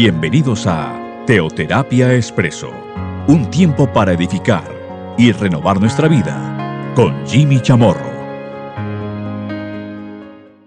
Bienvenidos 0.00 0.64
a 0.68 1.24
Teoterapia 1.26 2.14
Expreso, 2.14 2.70
un 3.26 3.50
tiempo 3.50 3.92
para 3.92 4.12
edificar 4.12 4.62
y 5.18 5.32
renovar 5.32 5.80
nuestra 5.80 6.06
vida 6.06 6.92
con 6.94 7.26
Jimmy 7.26 7.60
Chamorro. 7.60 8.08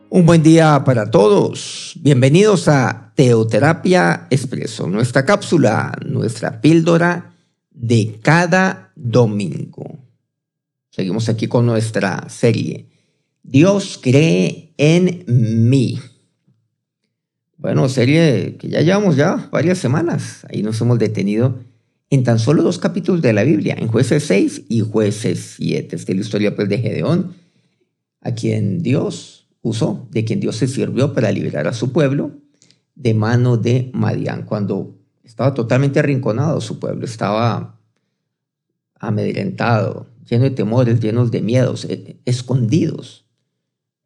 Un 0.10 0.26
buen 0.26 0.44
día 0.44 0.84
para 0.84 1.10
todos. 1.10 1.94
Bienvenidos 2.02 2.68
a 2.68 3.14
Teoterapia 3.16 4.28
Expreso, 4.30 4.88
nuestra 4.88 5.24
cápsula, 5.24 5.94
nuestra 6.06 6.60
píldora 6.60 7.34
de 7.70 8.20
cada 8.22 8.92
domingo. 8.98 9.98
Seguimos 10.90 11.30
aquí 11.30 11.48
con 11.48 11.66
nuestra 11.66 12.28
serie. 12.28 12.90
Dios 13.44 13.98
cree 14.04 14.74
en 14.76 15.24
mí. 15.70 16.02
Bueno, 17.62 17.88
serie 17.90 18.58
que 18.58 18.70
ya 18.70 18.82
llevamos 18.82 19.16
ya 19.16 19.48
varias 19.52 19.78
semanas. 19.78 20.48
Ahí 20.50 20.64
nos 20.64 20.82
hemos 20.82 20.98
detenido 20.98 21.60
en 22.10 22.24
tan 22.24 22.40
solo 22.40 22.64
dos 22.64 22.80
capítulos 22.80 23.22
de 23.22 23.34
la 23.34 23.44
Biblia, 23.44 23.76
en 23.78 23.88
jueces 23.88 24.24
6 24.24 24.64
y 24.68 24.80
jueces 24.80 25.58
7. 25.58 25.96
Esta 25.96 26.12
es 26.12 26.18
la 26.18 26.22
historia 26.24 26.56
pues, 26.56 26.68
de 26.70 26.80
Gedeón, 26.80 27.36
a 28.20 28.32
quien 28.32 28.82
Dios 28.82 29.48
usó, 29.62 30.08
de 30.10 30.26
quien 30.26 30.40
Dios 30.40 30.56
se 30.56 30.68
sirvió 30.68 31.14
para 31.14 31.32
liberar 31.32 31.68
a 31.68 31.74
su 31.74 31.92
pueblo 31.92 32.32
de 32.96 33.14
mano 33.14 33.58
de 33.58 33.92
Madián, 33.94 34.44
cuando 34.44 34.98
estaba 35.24 35.54
totalmente 35.54 36.00
arrinconado 36.00 36.62
su 36.62 36.80
pueblo, 36.80 37.06
estaba 37.06 37.80
amedrentado, 38.96 40.08
lleno 40.28 40.46
de 40.46 40.52
temores, 40.52 41.00
llenos 41.00 41.30
de 41.30 41.44
miedos, 41.44 41.86
eh, 41.86 42.20
escondidos. 42.26 43.28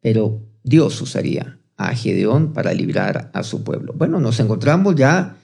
Pero 0.02 0.42
Dios 0.62 1.00
usaría 1.00 1.55
a 1.76 1.94
Gedeón 1.94 2.52
para 2.52 2.72
librar 2.72 3.30
a 3.34 3.42
su 3.42 3.62
pueblo. 3.62 3.92
Bueno, 3.96 4.18
nos 4.20 4.40
encontramos 4.40 4.94
ya 4.96 5.36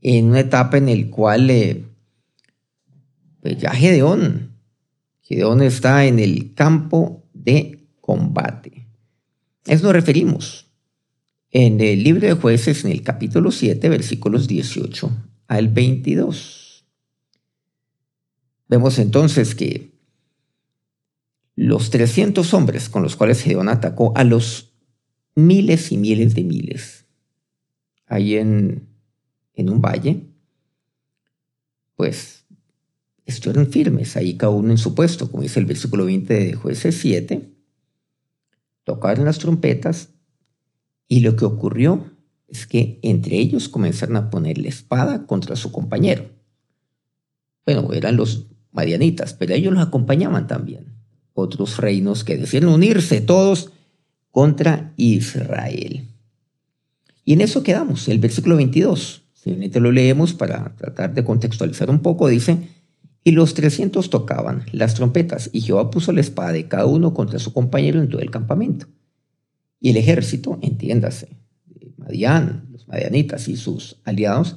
en 0.00 0.26
una 0.26 0.40
etapa 0.40 0.78
en 0.78 0.86
la 0.86 1.10
cual 1.10 1.50
eh, 1.50 1.84
pues 3.40 3.58
ya 3.58 3.72
Gedeón, 3.72 4.52
Gedeón 5.22 5.62
está 5.62 6.06
en 6.06 6.18
el 6.18 6.54
campo 6.54 7.24
de 7.32 7.88
combate. 8.00 8.86
Eso 9.66 9.84
nos 9.84 9.92
referimos 9.92 10.70
en 11.50 11.80
el 11.80 12.02
libro 12.02 12.26
de 12.26 12.34
jueces, 12.34 12.84
en 12.84 12.90
el 12.90 13.02
capítulo 13.02 13.50
7, 13.50 13.88
versículos 13.88 14.46
18 14.46 15.10
al 15.46 15.68
22. 15.68 16.84
Vemos 18.68 18.98
entonces 18.98 19.54
que 19.54 19.94
los 21.56 21.90
300 21.90 22.52
hombres 22.54 22.88
con 22.88 23.02
los 23.02 23.16
cuales 23.16 23.42
Gedeón 23.42 23.68
atacó 23.68 24.12
a 24.16 24.24
los 24.24 24.73
miles 25.34 25.92
y 25.92 25.96
miles 25.96 26.34
de 26.34 26.44
miles 26.44 27.04
ahí 28.06 28.36
en, 28.36 28.88
en 29.54 29.70
un 29.70 29.80
valle, 29.80 30.26
pues 31.96 32.44
estuvieron 33.24 33.66
firmes 33.66 34.16
ahí 34.16 34.36
cada 34.36 34.52
uno 34.52 34.70
en 34.70 34.78
su 34.78 34.94
puesto, 34.94 35.30
como 35.30 35.42
dice 35.42 35.60
el 35.60 35.66
versículo 35.66 36.04
20 36.04 36.34
de 36.34 36.54
jueces 36.54 36.96
7, 36.98 37.50
tocaron 38.84 39.24
las 39.24 39.38
trompetas 39.38 40.10
y 41.08 41.20
lo 41.20 41.36
que 41.36 41.44
ocurrió 41.44 42.12
es 42.48 42.66
que 42.66 43.00
entre 43.02 43.38
ellos 43.38 43.68
comenzaron 43.68 44.16
a 44.16 44.30
poner 44.30 44.58
la 44.58 44.68
espada 44.68 45.26
contra 45.26 45.56
su 45.56 45.72
compañero. 45.72 46.30
Bueno, 47.64 47.92
eran 47.92 48.16
los 48.16 48.46
marianitas, 48.70 49.32
pero 49.34 49.54
ellos 49.54 49.72
los 49.72 49.82
acompañaban 49.82 50.46
también. 50.46 50.94
Otros 51.32 51.78
reinos 51.78 52.22
que 52.22 52.36
decían 52.36 52.66
unirse 52.66 53.20
todos 53.20 53.72
contra 54.34 54.92
Israel. 54.96 56.08
Y 57.24 57.34
en 57.34 57.40
eso 57.40 57.62
quedamos, 57.62 58.08
el 58.08 58.18
versículo 58.18 58.56
22. 58.56 59.22
Simplemente 59.32 59.78
lo 59.78 59.92
leemos 59.92 60.34
para 60.34 60.74
tratar 60.74 61.14
de 61.14 61.22
contextualizar 61.22 61.88
un 61.88 62.00
poco. 62.00 62.26
Dice, 62.26 62.58
y 63.22 63.30
los 63.30 63.54
300 63.54 64.10
tocaban 64.10 64.64
las 64.72 64.94
trompetas, 64.94 65.50
y 65.52 65.60
Jehová 65.60 65.88
puso 65.88 66.10
la 66.10 66.20
espada 66.20 66.50
de 66.50 66.66
cada 66.66 66.84
uno 66.86 67.14
contra 67.14 67.38
su 67.38 67.52
compañero 67.52 68.00
en 68.00 68.08
todo 68.08 68.22
el 68.22 68.32
campamento. 68.32 68.86
Y 69.78 69.90
el 69.90 69.98
ejército, 69.98 70.58
entiéndase, 70.62 71.28
Madián, 71.96 72.66
los 72.72 72.88
madianitas 72.88 73.46
y 73.46 73.54
sus 73.54 74.00
aliados, 74.02 74.56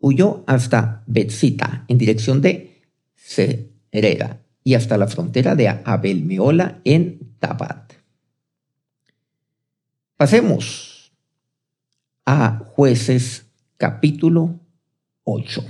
huyó 0.00 0.42
hasta 0.48 1.04
Betzita, 1.06 1.84
en 1.86 1.98
dirección 1.98 2.40
de 2.40 2.82
Serera, 3.14 4.42
y 4.64 4.74
hasta 4.74 4.98
la 4.98 5.06
frontera 5.06 5.54
de 5.54 5.68
Abelmeola 5.68 6.80
en 6.82 7.20
Tabat. 7.38 7.85
Pasemos 10.16 11.12
a 12.24 12.62
jueces 12.64 13.48
capítulo 13.76 14.58
8. 15.24 15.62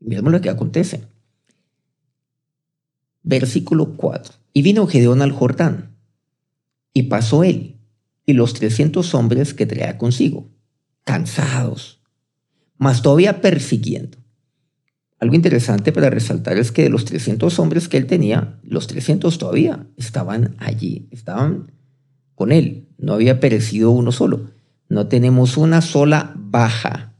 Miremos 0.00 0.30
lo 0.30 0.42
que 0.42 0.50
acontece. 0.50 1.06
Versículo 3.22 3.96
4. 3.96 4.34
Y 4.52 4.60
vino 4.60 4.86
Gedeón 4.86 5.22
al 5.22 5.32
Jordán, 5.32 5.96
y 6.92 7.04
pasó 7.04 7.42
él, 7.42 7.78
y 8.26 8.34
los 8.34 8.52
trescientos 8.52 9.14
hombres 9.14 9.54
que 9.54 9.64
traía 9.64 9.96
consigo, 9.96 10.50
cansados, 11.04 12.02
mas 12.76 13.00
todavía 13.00 13.40
persiguiendo. 13.40 14.18
Algo 15.18 15.34
interesante 15.34 15.92
para 15.92 16.10
resaltar 16.10 16.58
es 16.58 16.72
que 16.72 16.82
de 16.82 16.90
los 16.90 17.06
300 17.06 17.58
hombres 17.58 17.88
que 17.88 17.96
él 17.96 18.06
tenía, 18.06 18.60
los 18.62 18.86
300 18.86 19.38
todavía 19.38 19.86
estaban 19.96 20.56
allí, 20.58 21.08
estaban 21.10 21.72
con 22.34 22.52
él. 22.52 22.89
No 23.00 23.14
había 23.14 23.40
perecido 23.40 23.90
uno 23.90 24.12
solo. 24.12 24.50
No 24.90 25.08
tenemos 25.08 25.56
una 25.56 25.80
sola 25.80 26.34
baja. 26.36 27.14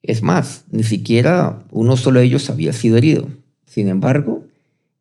Es 0.00 0.22
más, 0.22 0.64
ni 0.70 0.84
siquiera 0.84 1.64
uno 1.72 1.96
solo 1.96 2.20
de 2.20 2.26
ellos 2.26 2.48
había 2.50 2.72
sido 2.72 2.96
herido. 2.96 3.26
Sin 3.66 3.88
embargo, 3.88 4.44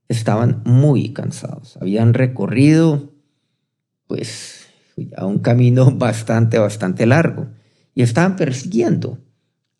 estaban 0.09 0.63
muy 0.66 1.13
cansados. 1.13 1.78
Habían 1.80 2.16
recorrido, 2.16 3.12
pues, 4.08 4.66
a 5.16 5.28
un 5.28 5.38
camino 5.38 5.92
bastante, 5.96 6.58
bastante 6.58 7.06
largo. 7.06 7.47
Y 7.94 8.02
estaban 8.02 8.36
persiguiendo 8.36 9.19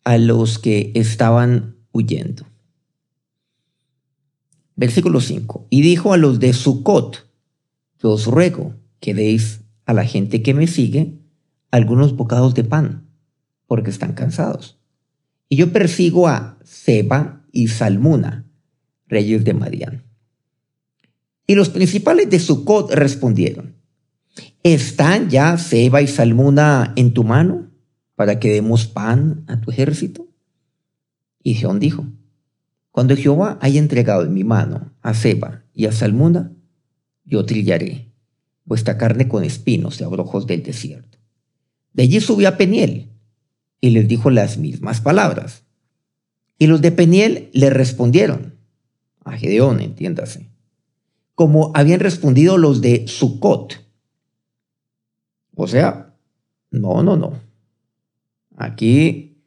a 0.04 0.18
los 0.18 0.60
que 0.60 0.92
estaban 0.94 1.74
huyendo. 1.90 2.46
Versículo 4.76 5.20
5. 5.20 5.66
Y 5.68 5.82
dijo 5.82 6.12
a 6.12 6.16
los 6.16 6.38
de 6.38 6.52
Sucot, 6.52 7.26
yo 8.00 8.10
os 8.10 8.26
ruego 8.26 8.74
que 9.00 9.14
deis 9.14 9.63
a 9.86 9.92
la 9.92 10.04
gente 10.04 10.42
que 10.42 10.54
me 10.54 10.66
sigue 10.66 11.18
algunos 11.70 12.16
bocados 12.16 12.54
de 12.54 12.64
pan, 12.64 13.08
porque 13.66 13.90
están 13.90 14.12
cansados. 14.12 14.78
Y 15.48 15.56
yo 15.56 15.72
persigo 15.72 16.28
a 16.28 16.58
Seba 16.62 17.44
y 17.52 17.68
Salmuna, 17.68 18.46
reyes 19.06 19.44
de 19.44 19.54
Madián. 19.54 20.04
Y 21.46 21.54
los 21.54 21.68
principales 21.68 22.30
de 22.30 22.38
Sucot 22.38 22.90
respondieron, 22.92 23.76
¿están 24.62 25.28
ya 25.28 25.58
Seba 25.58 26.00
y 26.00 26.06
Salmuna 26.06 26.92
en 26.96 27.12
tu 27.12 27.24
mano 27.24 27.70
para 28.14 28.40
que 28.40 28.52
demos 28.52 28.86
pan 28.86 29.44
a 29.48 29.60
tu 29.60 29.70
ejército? 29.70 30.28
Y 31.42 31.54
Jeón 31.54 31.80
dijo, 31.80 32.06
cuando 32.90 33.16
Jehová 33.16 33.58
haya 33.60 33.80
entregado 33.80 34.24
en 34.24 34.32
mi 34.32 34.44
mano 34.44 34.92
a 35.02 35.12
Seba 35.12 35.64
y 35.74 35.86
a 35.86 35.92
Salmuna, 35.92 36.52
yo 37.24 37.44
trillaré 37.44 38.13
vuestra 38.64 38.98
carne 38.98 39.28
con 39.28 39.44
espinos 39.44 40.00
y 40.00 40.04
abrojos 40.04 40.46
del 40.46 40.62
desierto. 40.62 41.18
De 41.92 42.04
allí 42.04 42.20
subió 42.20 42.48
a 42.48 42.56
Peniel 42.56 43.10
y 43.80 43.90
les 43.90 44.08
dijo 44.08 44.30
las 44.30 44.58
mismas 44.58 45.00
palabras. 45.00 45.64
Y 46.58 46.66
los 46.66 46.80
de 46.80 46.92
Peniel 46.92 47.50
le 47.52 47.70
respondieron, 47.70 48.54
a 49.24 49.36
Gedeón, 49.36 49.80
entiéndase, 49.80 50.50
como 51.34 51.72
habían 51.74 52.00
respondido 52.00 52.58
los 52.58 52.80
de 52.80 53.06
Sucot. 53.08 53.82
O 55.56 55.66
sea, 55.66 56.14
no, 56.70 57.02
no, 57.02 57.16
no. 57.16 57.40
Aquí, 58.56 59.42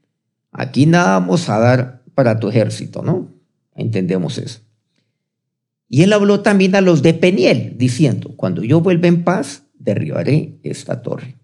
aquí 0.52 0.86
nada 0.86 1.20
vamos 1.20 1.50
a 1.50 1.60
dar 1.60 2.04
para 2.14 2.40
tu 2.40 2.50
ejército, 2.50 3.04
¿no? 3.04 3.32
Entendemos 3.76 4.38
eso. 4.38 4.62
Y 5.90 6.04
él 6.04 6.14
habló 6.14 6.42
también 6.42 6.76
a 6.76 6.82
los 6.82 7.02
de 7.02 7.14
Peniel, 7.14 7.78
diciendo, 7.78 8.34
cuando 8.36 8.64
yo 8.64 8.82
vuelva 8.82 9.08
en 9.08 9.24
paz, 9.24 9.64
derribaré 9.80 10.60
esta 10.64 11.02
torre. 11.02 11.36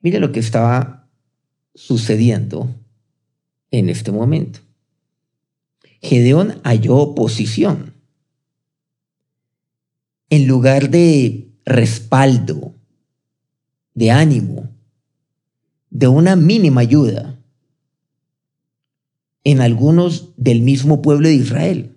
Mire 0.00 0.18
lo 0.18 0.32
que 0.32 0.40
estaba 0.40 1.08
sucediendo 1.74 2.74
en 3.70 3.90
este 3.90 4.12
momento. 4.12 4.60
Gedeón 6.00 6.60
halló 6.64 6.96
oposición. 6.96 7.94
En 10.30 10.46
lugar 10.46 10.90
de 10.90 11.50
respaldo, 11.64 12.74
de 13.94 14.10
ánimo, 14.10 14.70
de 15.90 16.08
una 16.08 16.36
mínima 16.36 16.80
ayuda 16.80 17.38
en 19.44 19.60
algunos 19.60 20.32
del 20.36 20.62
mismo 20.62 21.02
pueblo 21.02 21.28
de 21.28 21.34
Israel 21.34 21.95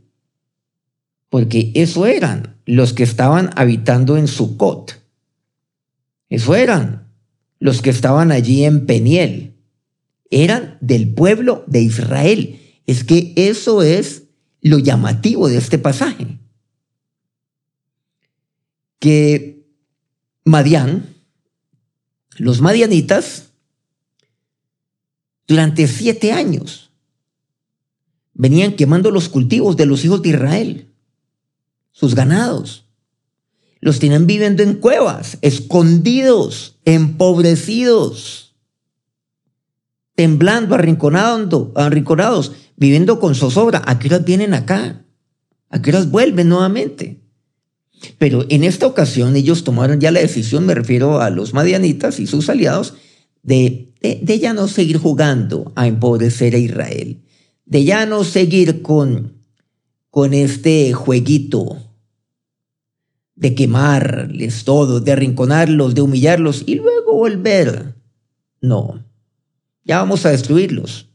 porque 1.30 1.72
eso 1.76 2.06
eran 2.06 2.58
los 2.66 2.94
que 2.94 3.04
estaban 3.04 3.52
habitando 3.56 4.18
en 4.18 4.28
Sucot. 4.28 5.02
Eso 6.30 6.56
eran 6.56 7.08
los 7.60 7.82
que 7.82 7.90
estaban 7.90 8.32
allí 8.32 8.64
en 8.64 8.86
Peniel. 8.86 9.56
eran 10.32 10.78
del 10.80 11.12
pueblo 11.14 11.64
de 11.66 11.82
Israel. 11.82 12.60
Es 12.86 13.04
que 13.04 13.34
eso 13.36 13.82
es 13.82 14.26
lo 14.62 14.78
llamativo 14.78 15.48
de 15.50 15.58
este 15.58 15.80
pasaje. 15.80 16.40
Que 19.00 19.66
Madián, 20.44 21.16
los 22.38 22.62
madianitas, 22.62 23.50
durante 25.48 25.88
siete 25.88 26.32
años 26.32 26.92
venían 28.34 28.76
quemando 28.76 29.10
los 29.12 29.30
cultivos 29.30 29.76
de 29.78 29.86
los 29.88 30.06
hijos 30.06 30.22
de 30.22 30.30
Israel, 30.30 30.89
sus 32.00 32.16
ganados. 32.16 32.86
Los 33.82 34.00
tenían 34.00 34.26
viviendo 34.26 34.64
en 34.64 34.76
cuevas, 34.76 35.38
escondidos, 35.42 36.78
empobrecidos, 36.86 38.56
temblando, 40.16 40.76
arrinconando, 40.76 41.74
arrinconados, 41.76 42.54
viviendo 42.78 43.20
con 43.20 43.36
zozobra. 43.36 43.82
¿A 43.86 44.00
qué 44.00 44.08
horas 44.08 44.24
vienen 44.24 44.54
acá? 44.54 45.06
¿A 45.70 45.82
qué 45.82 45.92
vuelven 45.92 46.48
nuevamente? 46.48 47.22
Pero 48.18 48.46
en 48.48 48.64
esta 48.64 48.88
ocasión 48.88 49.36
ellos 49.36 49.66
tomaron 49.66 50.00
ya 50.00 50.12
la 50.12 50.22
decisión, 50.22 50.66
me 50.66 50.76
refiero 50.76 51.20
a 51.20 51.30
los 51.30 51.54
madianitas 51.54 52.22
y 52.22 52.28
sus 52.28 52.48
aliados, 52.50 52.94
de, 53.44 53.94
de, 54.02 54.40
ya 54.40 54.54
no 54.54 54.70
seguir 54.70 54.98
jugando 54.98 55.74
a 55.76 55.88
empobrecer 55.88 56.56
a 56.56 56.60
Israel, 56.60 57.24
de 57.66 57.84
ya 57.84 58.06
no 58.06 58.24
seguir 58.24 58.82
con, 58.82 59.34
con 60.10 60.34
este 60.34 60.94
jueguito 60.94 61.89
de 63.40 63.56
quemarles 63.56 64.66
todo, 64.66 65.00
de 65.00 65.14
arrinconarlos, 65.14 65.96
de 65.96 66.02
humillarlos 66.02 66.64
y 66.66 66.76
luego 66.76 67.14
volver. 67.14 67.96
No, 68.60 69.06
ya 69.86 70.00
vamos 70.00 70.26
a 70.26 70.32
destruirlos. 70.32 71.08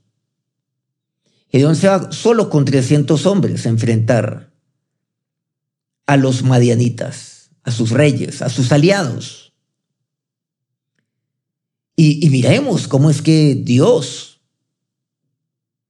Gedeón 1.51 1.77
se 1.77 1.87
va 1.87 2.11
solo 2.13 2.49
con 2.49 2.65
300 2.65 3.27
hombres 3.27 3.67
a 3.67 3.69
enfrentar 3.69 4.55
a 6.07 6.17
los 6.17 6.43
madianitas, 6.43 7.51
a 7.63 7.71
sus 7.71 7.91
reyes, 7.91 8.41
a 8.41 8.49
sus 8.49 8.73
aliados. 8.73 9.53
Y, 11.95 12.29
miremos 12.31 12.89
cómo 12.89 13.11
es 13.11 13.21
que 13.21 13.55
Dios 13.55 14.41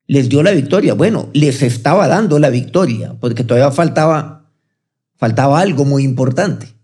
les 0.08 0.28
dio 0.28 0.42
la 0.42 0.50
victoria. 0.50 0.94
Bueno, 0.94 1.30
les 1.32 1.62
estaba 1.62 2.08
dando 2.08 2.40
la 2.40 2.50
victoria, 2.50 3.14
porque 3.20 3.44
todavía 3.44 3.70
faltaba, 3.70 4.33
faltaba 5.24 5.58
algo 5.58 5.86
muy 5.86 6.04
importante. 6.04 6.74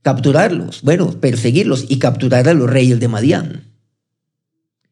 Capturarlos, 0.00 0.80
bueno, 0.80 1.20
perseguirlos 1.20 1.84
y 1.90 1.98
capturar 1.98 2.48
a 2.48 2.54
los 2.54 2.70
reyes 2.70 2.98
de 2.98 3.08
Madián. 3.08 3.74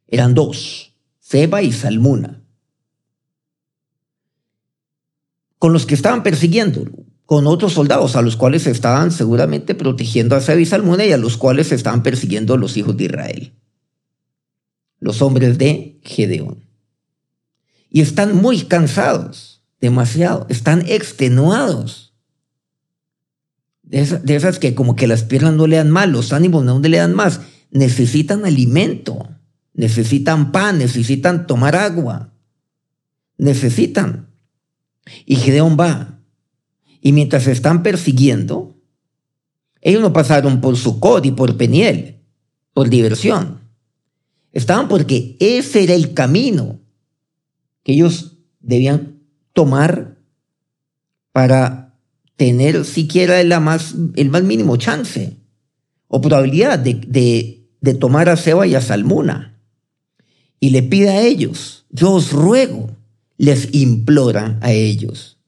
Eran 0.08 0.34
dos, 0.34 0.92
Seba 1.20 1.62
y 1.62 1.72
Salmuna. 1.72 2.42
con 5.58 5.72
los 5.72 5.86
que 5.86 5.94
estaban 5.94 6.24
persiguiendo, 6.24 6.84
con 7.24 7.46
otros 7.46 7.74
soldados 7.74 8.16
a 8.16 8.22
los 8.22 8.36
cuales 8.36 8.66
estaban 8.66 9.12
seguramente 9.12 9.76
protegiendo 9.76 10.34
a 10.34 10.40
Seba 10.40 10.60
y 10.60 10.66
Salmuna 10.66 11.06
y 11.06 11.12
a 11.12 11.16
los 11.16 11.36
cuales 11.36 11.70
estaban 11.70 12.02
persiguiendo 12.02 12.56
los 12.56 12.76
hijos 12.76 12.96
de 12.96 13.04
Israel, 13.04 13.52
los 14.98 15.22
hombres 15.22 15.58
de 15.58 16.00
Gedeón. 16.02 16.64
Y 17.88 18.00
están 18.00 18.34
muy 18.34 18.62
cansados, 18.62 19.51
demasiado, 19.82 20.46
están 20.48 20.84
extenuados. 20.88 22.14
De 23.82 24.00
esas, 24.00 24.24
de 24.24 24.36
esas 24.36 24.58
que 24.58 24.74
como 24.74 24.96
que 24.96 25.08
las 25.08 25.24
piernas 25.24 25.52
no 25.54 25.66
le 25.66 25.76
dan 25.76 25.90
mal, 25.90 26.12
los 26.12 26.32
ánimos 26.32 26.64
no 26.64 26.78
le 26.78 26.96
dan 26.96 27.14
más, 27.14 27.40
necesitan 27.70 28.46
alimento, 28.46 29.28
necesitan 29.74 30.52
pan, 30.52 30.78
necesitan 30.78 31.46
tomar 31.46 31.76
agua, 31.76 32.32
necesitan 33.36 34.28
y 35.26 35.36
Gedeón 35.36 35.76
va. 35.78 36.20
Y 37.00 37.12
mientras 37.12 37.42
se 37.42 37.52
están 37.52 37.82
persiguiendo, 37.82 38.76
ellos 39.80 40.00
no 40.00 40.12
pasaron 40.12 40.60
por 40.60 40.76
Sucot 40.76 41.26
y 41.26 41.32
por 41.32 41.56
Peniel, 41.56 42.22
por 42.72 42.88
diversión. 42.88 43.60
Estaban 44.52 44.86
porque 44.86 45.36
ese 45.40 45.82
era 45.82 45.94
el 45.94 46.14
camino 46.14 46.78
que 47.82 47.94
ellos 47.94 48.38
debían 48.60 49.11
tomar 49.52 50.18
para 51.32 51.98
tener 52.36 52.84
siquiera 52.84 53.42
la 53.44 53.60
más, 53.60 53.94
el 54.16 54.30
más 54.30 54.42
mínimo 54.42 54.76
chance 54.76 55.36
o 56.08 56.20
probabilidad 56.20 56.78
de, 56.78 57.62
de 57.80 57.94
tomar 57.94 58.28
a 58.28 58.36
Seba 58.36 58.66
y 58.66 58.74
a 58.74 58.80
Salmuna. 58.80 59.60
Y 60.60 60.70
le 60.70 60.82
pide 60.82 61.10
a 61.10 61.22
ellos, 61.22 61.86
yo 61.90 62.12
os 62.12 62.32
ruego 62.32 62.96
les 63.36 63.74
implora 63.74 64.58
a 64.60 64.70
ellos, 64.70 65.38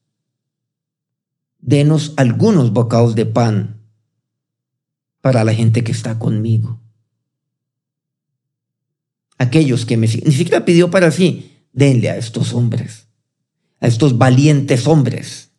denos 1.61 2.13
algunos 2.17 2.73
bocados 2.73 3.15
de 3.15 3.25
pan 3.25 3.81
para 5.21 5.45
la 5.45 5.55
gente 5.55 5.85
que 5.85 5.93
está 5.93 6.19
conmigo. 6.19 6.81
Aquellos 9.39 9.87
que 9.87 9.97
me 9.97 10.09
siguen, 10.09 10.29
ni 10.29 10.35
siquiera 10.35 10.65
pidió 10.65 10.91
para 10.91 11.11
sí, 11.11 11.53
denle 11.73 12.11
a 12.11 12.17
estos 12.17 12.53
hombres, 12.53 13.04
a 13.85 13.87
estos 13.87 14.17
valientes 14.17 14.87
hombres. 14.87 15.51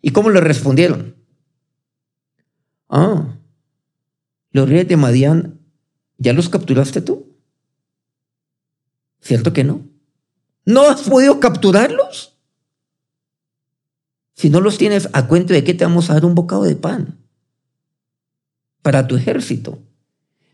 ¿Y 0.00 0.10
cómo 0.10 0.30
le 0.30 0.40
respondieron? 0.40 1.16
Ah, 2.88 3.40
los 4.52 4.68
reyes 4.68 4.86
de 4.86 4.96
Madián, 4.96 5.58
¿ya 6.16 6.32
los 6.32 6.48
capturaste 6.48 7.00
tú? 7.00 7.36
¿Cierto 9.20 9.52
que 9.52 9.64
no? 9.64 9.84
¿No 10.64 10.82
has 10.88 11.02
podido 11.02 11.40
capturarlos? 11.40 12.38
Si 14.34 14.48
no 14.48 14.60
los 14.60 14.78
tienes, 14.78 15.08
¿a 15.12 15.26
cuento 15.26 15.52
de 15.54 15.64
qué 15.64 15.74
te 15.74 15.84
vamos 15.84 16.10
a 16.10 16.14
dar 16.14 16.24
un 16.24 16.36
bocado 16.36 16.62
de 16.62 16.76
pan? 16.76 17.18
Para 18.80 19.08
tu 19.08 19.16
ejército. 19.16 19.82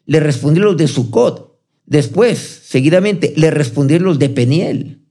Le 0.06 0.18
respondieron 0.18 0.70
los 0.70 0.78
de 0.78 0.88
Sucot. 0.88 1.60
Después, 1.84 2.38
seguidamente, 2.38 3.34
le 3.36 3.50
respondieron 3.50 4.06
los 4.06 4.18
de 4.18 4.30
Peniel. 4.30 5.03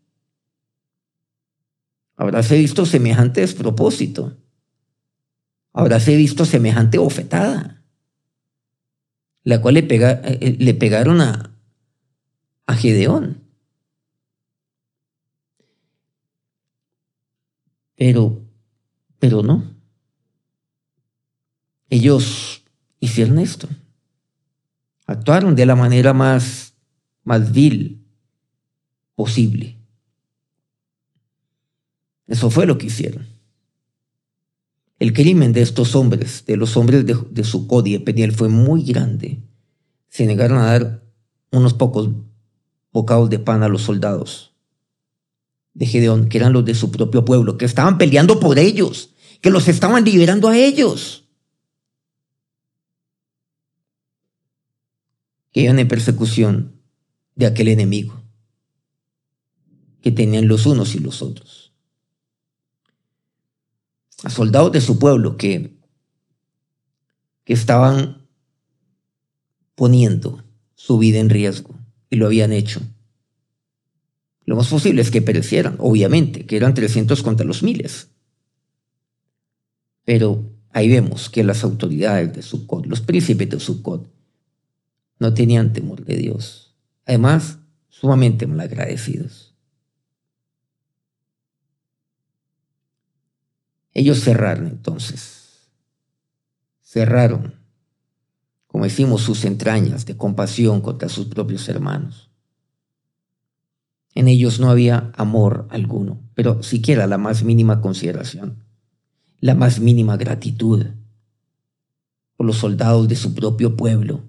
Habráse 2.15 2.57
visto 2.57 2.85
semejante 2.85 3.41
despropósito. 3.41 4.37
Habráse 5.73 6.15
visto 6.15 6.45
semejante 6.45 6.97
bofetada. 6.97 7.83
La 9.43 9.61
cual 9.61 9.75
le, 9.75 9.81
eh, 9.81 9.87
eh, 9.89 10.57
le 10.59 10.73
pegaron 10.73 11.21
a, 11.21 11.55
a 12.65 12.75
Gedeón. 12.75 13.41
Pero, 17.95 18.41
pero 19.19 19.43
no. 19.43 19.63
Ellos 21.89 22.63
hicieron 22.99 23.39
esto. 23.39 23.67
Actuaron 25.05 25.55
de 25.55 25.65
la 25.65 25.75
manera 25.75 26.13
más, 26.13 26.73
más 27.23 27.51
vil 27.51 28.05
posible. 29.15 29.82
Eso 32.27 32.49
fue 32.49 32.65
lo 32.65 32.77
que 32.77 32.87
hicieron. 32.87 33.27
El 34.99 35.13
crimen 35.13 35.51
de 35.53 35.61
estos 35.61 35.95
hombres, 35.95 36.45
de 36.45 36.55
los 36.55 36.77
hombres 36.77 37.05
de, 37.05 37.17
de 37.29 37.43
Sucod 37.43 37.85
y 37.85 37.99
Peniel, 37.99 38.31
fue 38.31 38.49
muy 38.49 38.83
grande. 38.83 39.43
Se 40.09 40.25
negaron 40.25 40.59
a 40.59 40.65
dar 40.65 41.03
unos 41.51 41.73
pocos 41.73 42.09
bocados 42.91 43.29
de 43.29 43.39
pan 43.39 43.63
a 43.63 43.67
los 43.67 43.81
soldados 43.81 44.53
de 45.73 45.85
Gedeón, 45.87 46.29
que 46.29 46.37
eran 46.37 46.53
los 46.53 46.63
de 46.65 46.75
su 46.75 46.91
propio 46.91 47.25
pueblo, 47.25 47.57
que 47.57 47.65
estaban 47.65 47.97
peleando 47.97 48.39
por 48.39 48.59
ellos, 48.59 49.15
que 49.41 49.49
los 49.49 49.67
estaban 49.67 50.05
liberando 50.05 50.47
a 50.47 50.57
ellos. 50.57 51.25
Que 55.51 55.61
iban 55.61 55.79
en 55.79 55.87
persecución 55.87 56.79
de 57.35 57.47
aquel 57.47 57.67
enemigo 57.67 58.23
que 60.03 60.11
tenían 60.11 60.49
los 60.49 60.65
unos 60.65 60.95
y 60.95 60.99
los 60.99 61.21
otros. 61.21 61.62
A 64.23 64.29
soldados 64.29 64.71
de 64.71 64.81
su 64.81 64.99
pueblo 64.99 65.37
que, 65.37 65.77
que 67.43 67.53
estaban 67.53 68.27
poniendo 69.75 70.43
su 70.75 70.97
vida 70.97 71.19
en 71.19 71.29
riesgo 71.29 71.75
y 72.09 72.15
lo 72.15 72.27
habían 72.27 72.51
hecho 72.51 72.81
lo 74.45 74.55
más 74.55 74.67
posible 74.67 75.01
es 75.01 75.11
que 75.11 75.21
perecieran, 75.21 75.75
obviamente, 75.79 76.45
que 76.45 76.57
eran 76.57 76.73
300 76.73 77.23
contra 77.23 77.45
los 77.45 77.63
miles. 77.63 78.09
Pero 80.05 80.51
ahí 80.71 80.89
vemos 80.89 81.29
que 81.29 81.43
las 81.43 81.63
autoridades 81.63 82.33
de 82.33 82.41
Sukkot, 82.41 82.85
los 82.85 83.01
príncipes 83.01 83.49
de 83.49 83.59
Sukkot, 83.59 84.11
no 85.19 85.33
tenían 85.33 85.71
temor 85.71 86.03
de 86.03 86.17
Dios. 86.17 86.75
Además, 87.05 87.59
sumamente 87.87 88.45
malagradecidos. 88.45 89.52
Ellos 93.93 94.21
cerraron 94.21 94.67
entonces, 94.67 95.69
cerraron, 96.81 97.55
como 98.67 98.85
decimos, 98.85 99.21
sus 99.21 99.45
entrañas 99.45 100.05
de 100.05 100.17
compasión 100.17 100.81
contra 100.81 101.09
sus 101.09 101.27
propios 101.27 101.69
hermanos 101.69 102.31
En 104.15 104.27
ellos 104.27 104.59
no 104.59 104.69
había 104.69 105.11
amor 105.15 105.67
alguno, 105.69 106.19
pero 106.33 106.63
siquiera 106.63 107.05
la 107.07 107.17
más 107.17 107.43
mínima 107.43 107.81
consideración, 107.81 108.63
la 109.39 109.53
más 109.53 109.79
mínima 109.79 110.17
gratitud 110.17 110.85
por 112.35 112.47
los 112.47 112.57
soldados 112.57 113.07
de 113.07 113.15
su 113.15 113.35
propio 113.35 113.75
pueblo, 113.75 114.23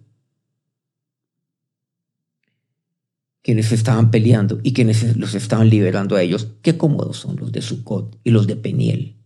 quienes 3.42 3.73
estaban 3.73 4.11
peleando 4.11 4.59
y 4.62 4.73
quienes 4.73 5.16
los 5.18 5.35
estaban 5.35 5.68
liberando 5.68 6.16
a 6.16 6.23
ellos. 6.23 6.49
Qué 6.62 6.78
cómodos 6.78 7.18
son 7.18 7.37
los 7.37 7.52
de 7.52 7.61
Sucot 7.61 8.18
y 8.25 8.30
los 8.30 8.47
de 8.47 8.56
Peniel. 8.56 9.24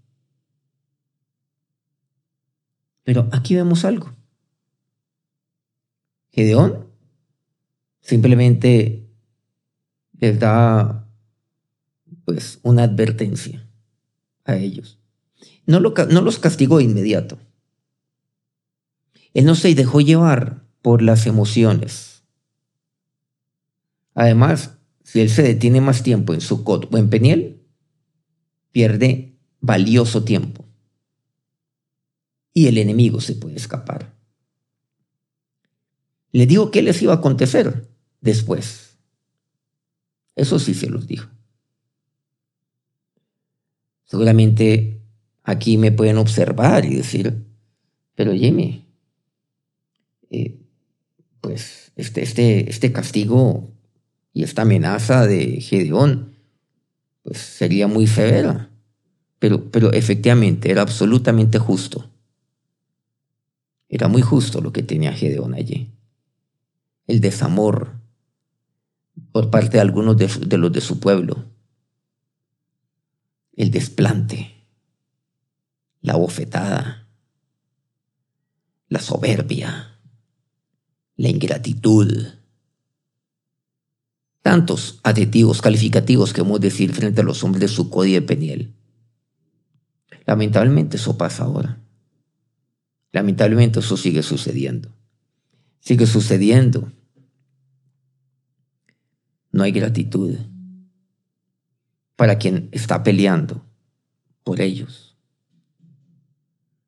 Pero 3.09 3.27
aquí 3.33 3.55
vemos 3.55 3.87
algo. 3.87 4.15
Gedeón 6.31 6.89
simplemente 8.03 9.09
les 10.19 10.39
da 10.39 11.09
pues 12.27 12.61
una 12.63 12.83
advertencia 12.83 13.67
a 14.45 14.57
ellos. 14.57 14.99
No, 15.65 15.81
no 15.81 16.21
los 16.21 16.39
castigó 16.39 16.77
de 16.77 16.85
inmediato. 16.85 17.39
Él 19.33 19.47
no 19.47 19.55
se 19.55 19.75
dejó 19.75 20.03
llevar 20.03 20.67
por 20.83 21.01
las 21.01 21.27
emociones. 21.27 22.25
Además, 24.13 24.77
si 25.03 25.21
él 25.21 25.31
se 25.31 25.45
detiene 25.45 25.81
más 25.81 26.03
tiempo 26.03 26.35
en 26.35 26.43
Sucot 26.43 26.93
o 26.93 26.99
en 26.99 27.09
Peniel, 27.09 27.63
pierde 28.71 29.39
valioso 29.61 30.25
tiempo. 30.25 30.68
Y 32.59 32.67
el 32.67 32.77
enemigo 32.77 33.21
se 33.21 33.37
puede 33.37 33.55
escapar. 33.55 34.13
Le 36.33 36.45
digo 36.45 36.73
qué 36.73 36.83
les 36.83 37.01
iba 37.01 37.13
a 37.13 37.19
acontecer 37.19 37.89
después. 38.21 38.97
Eso 40.35 40.59
sí 40.59 40.75
se 40.75 40.91
los 40.91 41.07
dijo. 41.07 41.31
Seguramente 44.07 45.01
aquí 45.45 45.79
me 45.79 45.93
pueden 45.93 46.19
observar 46.19 46.85
y 46.85 46.97
decir, 46.97 47.47
pero 48.17 48.35
Jimmy, 48.35 48.85
eh, 50.29 50.59
pues 51.41 51.93
este, 51.95 52.25
este, 52.25 52.69
este 52.69 52.91
castigo 52.91 53.71
y 54.33 54.43
esta 54.43 54.63
amenaza 54.63 55.29
de 55.29 55.61
Gedeón, 55.61 56.35
pues 57.23 57.39
sería 57.39 57.87
muy 57.87 58.09
severa. 58.09 58.69
Pero, 59.39 59.71
pero 59.71 59.93
efectivamente 59.93 60.73
era 60.73 60.83
absolutamente 60.83 61.61
justo. 61.61 62.11
Era 63.89 64.09
muy 64.09 64.23
justo 64.23 64.61
lo 64.61 64.73
que 64.73 64.83
tenía 64.83 65.13
Gedeón 65.13 65.55
allí. 65.55 65.95
El 67.07 67.21
desamor 67.21 67.97
por 69.33 69.51
parte 69.51 69.79
de 69.79 69.81
algunos 69.81 70.17
de 70.17 70.59
los 70.59 70.73
de 70.73 70.81
su 70.81 71.01
pueblo. 71.01 71.45
El 73.57 73.71
desplante. 73.71 74.55
La 76.01 76.17
bofetada. 76.17 77.09
La 78.89 79.01
soberbia 79.01 79.99
la 81.19 81.29
ingratitud. 81.29 82.29
Tantos 84.41 85.01
adjetivos 85.03 85.61
calificativos 85.61 86.33
que 86.33 86.41
hemos 86.41 86.61
decir 86.61 86.93
frente 86.95 87.21
a 87.21 87.25
los 87.25 87.45
hombres 87.45 87.61
de 87.61 87.69
su 87.69 87.91
y 88.07 88.13
de 88.13 88.23
Peniel. 88.23 88.75
Lamentablemente 90.25 90.97
eso 90.97 91.19
pasa 91.19 91.45
ahora. 91.45 91.83
Lamentablemente 93.13 93.81
eso 93.81 93.97
sigue 93.97 94.23
sucediendo. 94.23 94.95
Sigue 95.81 96.07
sucediendo. 96.07 96.93
No 99.51 99.63
hay 99.63 99.73
gratitud 99.73 100.37
para 102.17 102.39
quien 102.39 102.69
está 102.73 103.03
peleando 103.03 103.65
por 104.45 104.61
ellos. 104.61 105.17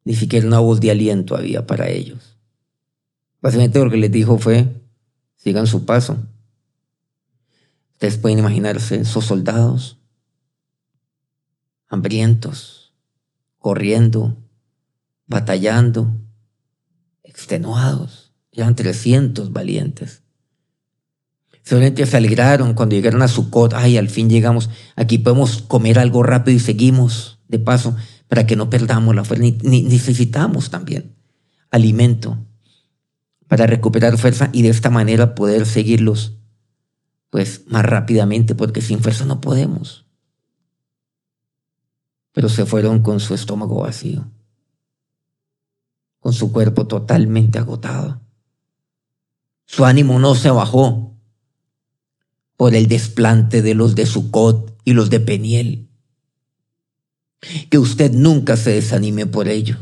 Ni 0.05 0.15
siquiera 0.15 0.47
una 0.47 0.61
voz 0.61 0.81
de 0.81 0.91
aliento 0.91 1.37
había 1.37 1.67
para 1.67 1.89
ellos. 1.89 2.37
Básicamente 3.41 3.83
lo 3.83 3.91
que 3.91 3.97
les 3.97 4.11
dijo 4.11 4.39
fue, 4.39 4.67
sigan 5.37 5.67
su 5.67 5.85
paso. 5.85 6.19
Ustedes 7.93 8.19
pueden 8.19 8.39
imaginarse 8.39 8.97
esos 9.01 9.25
soldados 9.25 10.01
hambrientos, 11.91 12.95
corriendo, 13.59 14.37
batallando, 15.31 16.21
extenuados. 17.23 18.35
Eran 18.53 18.75
300 18.75 19.53
valientes. 19.53 20.23
Seguramente 21.63 22.05
se 22.05 22.17
alegraron 22.17 22.75
cuando 22.75 22.97
llegaron 22.97 23.23
a 23.23 23.29
Sucot. 23.29 23.73
Ay, 23.75 23.97
al 23.97 24.11
fin 24.11 24.29
llegamos. 24.29 24.69
Aquí 24.97 25.19
podemos 25.19 25.63
comer 25.63 25.99
algo 25.99 26.25
rápido 26.25 26.57
y 26.57 26.61
seguimos 26.61 27.39
de 27.47 27.61
paso 27.61 27.97
para 28.29 28.45
que 28.45 28.57
no 28.57 28.69
perdamos 28.69 29.15
la 29.15 29.25
fuerza. 29.25 29.45
necesitamos 29.63 30.71
también 30.71 31.17
alimento 31.71 32.37
para 33.47 33.67
recuperar 33.67 34.19
fuerza 34.19 34.51
y 34.53 34.63
de 34.63 34.69
esta 34.71 34.91
manera 34.91 35.35
poder 35.37 35.65
seguirlos 35.65 36.39
pues 37.31 37.63
más 37.69 37.85
rápidamente 37.85 38.57
porque 38.57 38.81
sin 38.81 39.01
fuerza 39.01 39.25
no 39.25 39.41
podemos. 39.41 40.07
Pero 42.33 42.49
se 42.49 42.67
fueron 42.67 43.03
con 43.03 43.21
su 43.21 43.35
estómago 43.35 43.83
vacío, 43.83 44.29
su 46.33 46.53
cuerpo 46.53 46.87
totalmente 46.87 47.59
agotado. 47.59 48.21
Su 49.67 49.85
ánimo 49.85 50.19
no 50.19 50.35
se 50.35 50.51
bajó 50.51 51.17
por 52.57 52.75
el 52.75 52.89
desplante 52.89 53.63
de 53.63 53.75
los 53.75 53.95
de 53.95 54.07
Sucot 54.07 54.79
y 54.85 54.93
los 54.93 55.11
de 55.11 55.21
Peniel. 55.21 55.89
Que 57.71 57.79
usted 57.79 58.13
nunca 58.13 58.57
se 58.57 58.71
desanime 58.73 59.27
por 59.27 59.49
ello. 59.49 59.79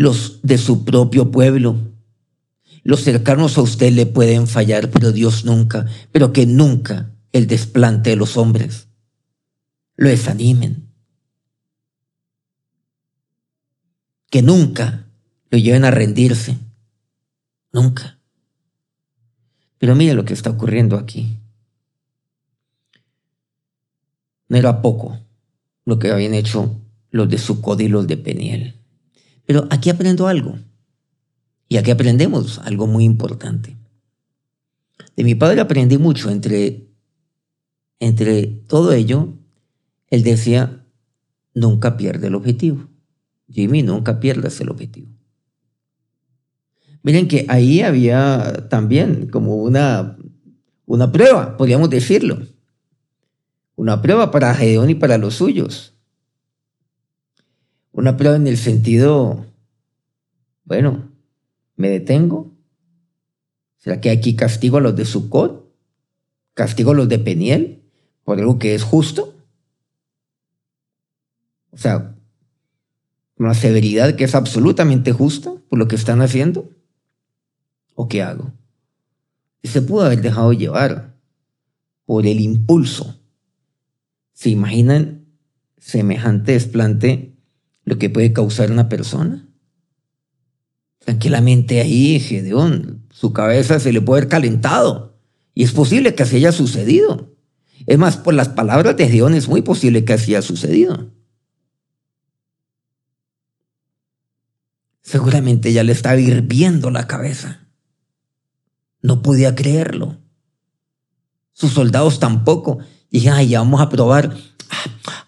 los 0.00 0.40
de 0.42 0.58
su 0.58 0.84
propio 0.86 1.30
pueblo. 1.30 1.76
Los 2.82 3.02
cercanos 3.02 3.58
a 3.58 3.60
usted 3.60 3.92
le 3.92 4.06
pueden 4.06 4.46
fallar, 4.46 4.90
pero 4.90 5.12
Dios 5.12 5.44
nunca, 5.44 5.86
pero 6.12 6.32
que 6.32 6.46
nunca 6.46 7.14
el 7.32 7.46
desplante 7.46 8.10
de 8.10 8.16
los 8.16 8.36
hombres 8.36 8.88
lo 9.96 10.08
desanimen. 10.08 10.89
Que 14.30 14.42
nunca 14.42 15.06
lo 15.50 15.58
lleven 15.58 15.84
a 15.84 15.90
rendirse. 15.90 16.56
Nunca. 17.72 18.18
Pero 19.78 19.94
mire 19.94 20.14
lo 20.14 20.24
que 20.24 20.34
está 20.34 20.50
ocurriendo 20.50 20.96
aquí. 20.96 21.36
No 24.48 24.56
era 24.56 24.82
poco 24.82 25.18
lo 25.84 25.98
que 25.98 26.10
habían 26.10 26.34
hecho 26.34 26.80
los 27.10 27.28
de 27.28 27.38
Sucod 27.38 27.80
y 27.80 27.88
los 27.88 28.06
de 28.06 28.16
Peniel. 28.16 28.74
Pero 29.46 29.66
aquí 29.70 29.90
aprendo 29.90 30.28
algo. 30.28 30.58
Y 31.68 31.76
aquí 31.76 31.90
aprendemos 31.90 32.58
algo 32.58 32.86
muy 32.86 33.04
importante. 33.04 33.76
De 35.16 35.24
mi 35.24 35.34
padre 35.34 35.60
aprendí 35.60 35.98
mucho 35.98 36.30
entre, 36.30 36.88
entre 38.00 38.46
todo 38.46 38.92
ello. 38.92 39.32
Él 40.08 40.22
decía, 40.22 40.84
nunca 41.54 41.96
pierde 41.96 42.26
el 42.26 42.34
objetivo. 42.34 42.89
Jimmy, 43.50 43.82
nunca 43.82 44.20
pierdas 44.20 44.60
el 44.60 44.70
objetivo. 44.70 45.08
Miren 47.02 47.28
que 47.28 47.46
ahí 47.48 47.80
había 47.80 48.68
también 48.68 49.28
como 49.28 49.56
una, 49.56 50.18
una 50.86 51.10
prueba, 51.10 51.56
podríamos 51.56 51.90
decirlo. 51.90 52.46
Una 53.74 54.02
prueba 54.02 54.30
para 54.30 54.54
Gedeón 54.54 54.90
y 54.90 54.94
para 54.94 55.16
los 55.16 55.34
suyos. 55.34 55.94
Una 57.92 58.16
prueba 58.16 58.36
en 58.36 58.46
el 58.46 58.58
sentido, 58.58 59.46
bueno, 60.64 61.10
¿me 61.76 61.88
detengo? 61.88 62.52
¿Será 63.78 64.00
que 64.00 64.10
aquí 64.10 64.36
castigo 64.36 64.76
a 64.76 64.80
los 64.82 64.94
de 64.94 65.06
Sucot? 65.06 65.74
¿Castigo 66.52 66.90
a 66.90 66.94
los 66.94 67.08
de 67.08 67.18
Peniel 67.18 67.82
por 68.24 68.38
algo 68.38 68.58
que 68.58 68.74
es 68.74 68.82
justo? 68.82 69.34
O 71.70 71.78
sea, 71.78 72.14
una 73.40 73.54
severidad 73.54 74.14
que 74.16 74.24
es 74.24 74.34
absolutamente 74.34 75.12
justa 75.12 75.52
por 75.68 75.78
lo 75.78 75.88
que 75.88 75.96
están 75.96 76.22
haciendo. 76.22 76.70
¿O 77.94 78.08
qué 78.08 78.22
hago? 78.22 78.52
Se 79.62 79.82
pudo 79.82 80.02
haber 80.02 80.22
dejado 80.22 80.52
llevar 80.52 81.16
por 82.04 82.26
el 82.26 82.40
impulso. 82.40 83.20
¿Se 84.32 84.50
imaginan 84.50 85.20
semejante 85.80 86.52
desplante 86.52 87.34
lo 87.84 87.98
que 87.98 88.10
puede 88.10 88.32
causar 88.32 88.70
una 88.70 88.88
persona. 88.88 89.48
Tranquilamente 91.00 91.80
ahí, 91.80 92.20
Gedeón, 92.20 93.06
su 93.10 93.32
cabeza 93.32 93.80
se 93.80 93.92
le 93.92 94.00
puede 94.00 94.20
haber 94.20 94.28
calentado. 94.28 95.18
Y 95.54 95.64
es 95.64 95.72
posible 95.72 96.14
que 96.14 96.22
así 96.22 96.36
haya 96.36 96.52
sucedido. 96.52 97.34
Es 97.86 97.98
más, 97.98 98.16
por 98.16 98.34
las 98.34 98.50
palabras 98.50 98.96
de 98.96 99.08
Gedeón 99.08 99.34
es 99.34 99.48
muy 99.48 99.62
posible 99.62 100.04
que 100.04 100.12
así 100.12 100.34
haya 100.34 100.42
sucedido. 100.42 101.10
Seguramente 105.02 105.72
ya 105.72 105.82
le 105.82 105.92
estaba 105.92 106.18
hirviendo 106.18 106.90
la 106.90 107.06
cabeza. 107.06 107.66
No 109.02 109.22
podía 109.22 109.54
creerlo. 109.54 110.18
sus 111.52 111.72
soldados 111.72 112.20
tampoco. 112.20 112.78
dije, 113.10 113.30
ay, 113.30 113.48
ya 113.48 113.60
vamos 113.60 113.80
a 113.80 113.88
probar. 113.88 114.34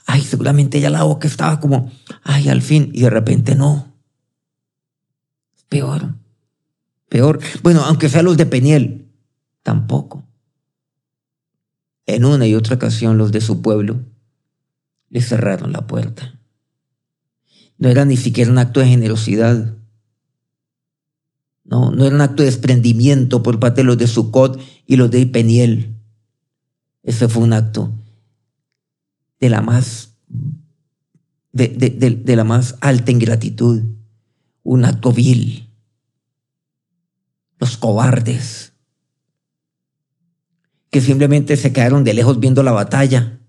Ay, 0.07 0.23
seguramente 0.23 0.81
ya 0.81 0.91
la 0.91 1.05
boca 1.05 1.27
estaba 1.27 1.59
como, 1.59 1.91
ay, 2.23 2.49
al 2.49 2.61
fin. 2.61 2.91
Y 2.93 3.03
de 3.03 3.11
repente 3.11 3.55
no. 3.55 3.95
Peor. 5.69 6.15
Peor. 7.09 7.41
Bueno, 7.63 7.83
aunque 7.85 8.09
sea 8.09 8.23
los 8.23 8.37
de 8.37 8.47
Peniel, 8.47 9.11
tampoco. 9.63 10.25
En 12.07 12.25
una 12.25 12.47
y 12.47 12.55
otra 12.55 12.77
ocasión 12.77 13.17
los 13.17 13.33
de 13.33 13.41
su 13.41 13.63
pueblo 13.63 14.05
le 15.09 15.21
cerraron 15.21 15.73
la 15.73 15.87
puerta. 15.87 16.39
No 17.83 17.89
era 17.89 18.05
ni 18.05 18.17
siquiera 18.17 18.49
un 18.49 18.59
acto 18.59 18.79
de 18.79 18.87
generosidad. 18.87 19.77
No, 21.65 21.91
no 21.91 22.05
era 22.05 22.15
un 22.15 22.21
acto 22.21 22.45
de 22.45 22.49
desprendimiento 22.49 23.43
por 23.43 23.59
parte 23.59 23.81
de 23.81 23.85
los 23.85 23.99
de 23.99 24.07
Sucot 24.07 24.61
y 24.87 24.95
los 24.95 25.11
de 25.11 25.27
Peniel. 25.27 25.97
Ese 27.03 27.29
fue 27.29 27.43
un 27.43 27.53
acto 27.53 27.91
de 29.41 29.49
la 29.49 29.63
más, 29.63 30.15
de, 31.51 31.69
de 31.69 32.37
la 32.37 32.45
más 32.45 32.77
alta 32.81 33.11
ingratitud, 33.11 33.83
un 34.63 34.85
acto 34.85 35.11
vil. 35.13 35.69
Los 37.59 37.77
cobardes, 37.77 38.75
que 40.89 41.01
simplemente 41.01 41.57
se 41.57 41.73
quedaron 41.73 42.05
de 42.05 42.15
lejos 42.15 42.39
viendo 42.39 42.63
la 42.63 42.71
batalla, 42.71 43.41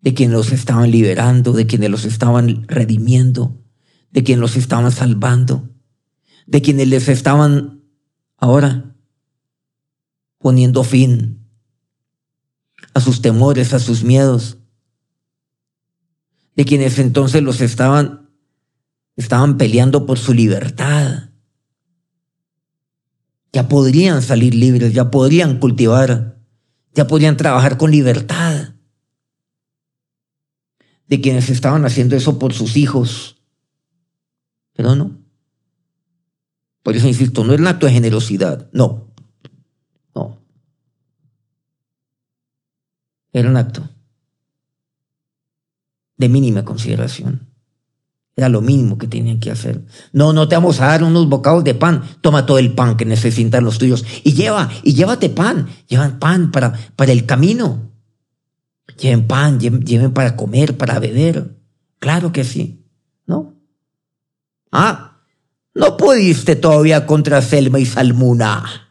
de 0.00 0.14
quienes 0.14 0.36
los 0.36 0.52
estaban 0.52 0.90
liberando, 0.90 1.52
de 1.52 1.66
quienes 1.66 1.90
los 1.90 2.04
estaban 2.04 2.66
redimiendo, 2.68 3.62
de 4.10 4.24
quienes 4.24 4.40
los 4.40 4.56
estaban 4.56 4.90
salvando, 4.92 5.68
de 6.46 6.62
quienes 6.62 6.88
les 6.88 7.08
estaban 7.08 7.82
ahora 8.36 8.96
poniendo 10.38 10.82
fin 10.84 11.46
a 12.94 13.00
sus 13.00 13.20
temores, 13.22 13.72
a 13.74 13.78
sus 13.78 14.02
miedos, 14.02 14.58
de 16.56 16.64
quienes 16.64 16.98
entonces 16.98 17.42
los 17.42 17.60
estaban, 17.60 18.30
estaban 19.16 19.58
peleando 19.58 20.06
por 20.06 20.18
su 20.18 20.34
libertad. 20.34 21.30
Ya 23.52 23.68
podrían 23.68 24.22
salir 24.22 24.54
libres, 24.54 24.92
ya 24.92 25.10
podrían 25.10 25.58
cultivar, 25.58 26.38
ya 26.94 27.06
podrían 27.06 27.36
trabajar 27.36 27.76
con 27.76 27.90
libertad. 27.90 28.59
De 31.10 31.20
quienes 31.20 31.50
estaban 31.50 31.84
haciendo 31.84 32.16
eso 32.16 32.38
por 32.38 32.54
sus 32.54 32.78
hijos. 32.78 33.36
Pero 34.72 34.94
no. 34.94 35.18
Por 36.82 36.96
eso 36.96 37.06
insisto, 37.06 37.44
no 37.44 37.52
es 37.52 37.60
un 37.60 37.66
acto 37.66 37.84
de 37.84 37.92
generosidad, 37.92 38.70
no. 38.72 39.10
Era 43.32 43.48
un 43.48 43.56
acto 43.56 43.88
de 46.16 46.28
mínima 46.28 46.64
consideración. 46.64 47.48
Era 48.36 48.48
lo 48.48 48.60
mínimo 48.60 48.98
que 48.98 49.06
tenían 49.06 49.40
que 49.40 49.50
hacer. 49.50 49.84
No, 50.12 50.32
no 50.32 50.48
te 50.48 50.54
vamos 50.54 50.80
a 50.80 50.86
dar 50.86 51.02
unos 51.02 51.28
bocados 51.28 51.64
de 51.64 51.74
pan. 51.74 52.02
Toma 52.20 52.46
todo 52.46 52.58
el 52.58 52.74
pan 52.74 52.96
que 52.96 53.04
necesitan 53.04 53.64
los 53.64 53.78
tuyos. 53.78 54.04
Y 54.24 54.32
lleva, 54.32 54.70
y 54.82 54.94
llévate 54.94 55.28
pan. 55.28 55.68
Llevan 55.88 56.18
pan 56.18 56.50
para, 56.50 56.72
para 56.96 57.12
el 57.12 57.26
camino. 57.26 57.89
Lleven 59.00 59.26
pan, 59.26 59.58
lleven, 59.58 60.12
para 60.12 60.36
comer, 60.36 60.76
para 60.76 60.98
beber. 60.98 61.56
Claro 61.98 62.32
que 62.32 62.44
sí. 62.44 62.84
¿No? 63.26 63.54
Ah, 64.70 65.22
no 65.74 65.96
pudiste 65.96 66.54
todavía 66.56 67.06
contra 67.06 67.40
Selma 67.40 67.78
y 67.78 67.86
Salmuna. 67.86 68.86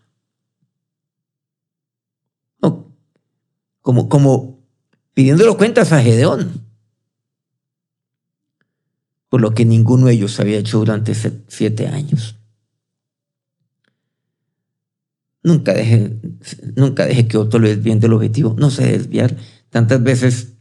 como, 3.89 4.07
como 4.07 4.67
pidiéndolo 5.15 5.57
cuentas 5.57 5.91
a 5.93 5.99
Gedeón, 5.99 6.67
por 9.29 9.41
lo 9.41 9.55
que 9.55 9.65
ninguno 9.65 10.05
de 10.05 10.13
ellos 10.13 10.39
había 10.39 10.59
hecho 10.59 10.77
durante 10.77 11.15
siete 11.47 11.87
años. 11.87 12.35
Nunca 15.41 15.73
deje, 15.73 16.19
nunca 16.75 17.07
deje 17.07 17.27
que 17.27 17.37
otro 17.37 17.59
le 17.59 17.75
desvíe 17.75 17.95
del 17.95 18.13
objetivo, 18.13 18.55
no 18.59 18.69
se 18.69 18.85
desviar. 18.85 19.35
Tantas 19.69 20.01
veces, 20.01 20.53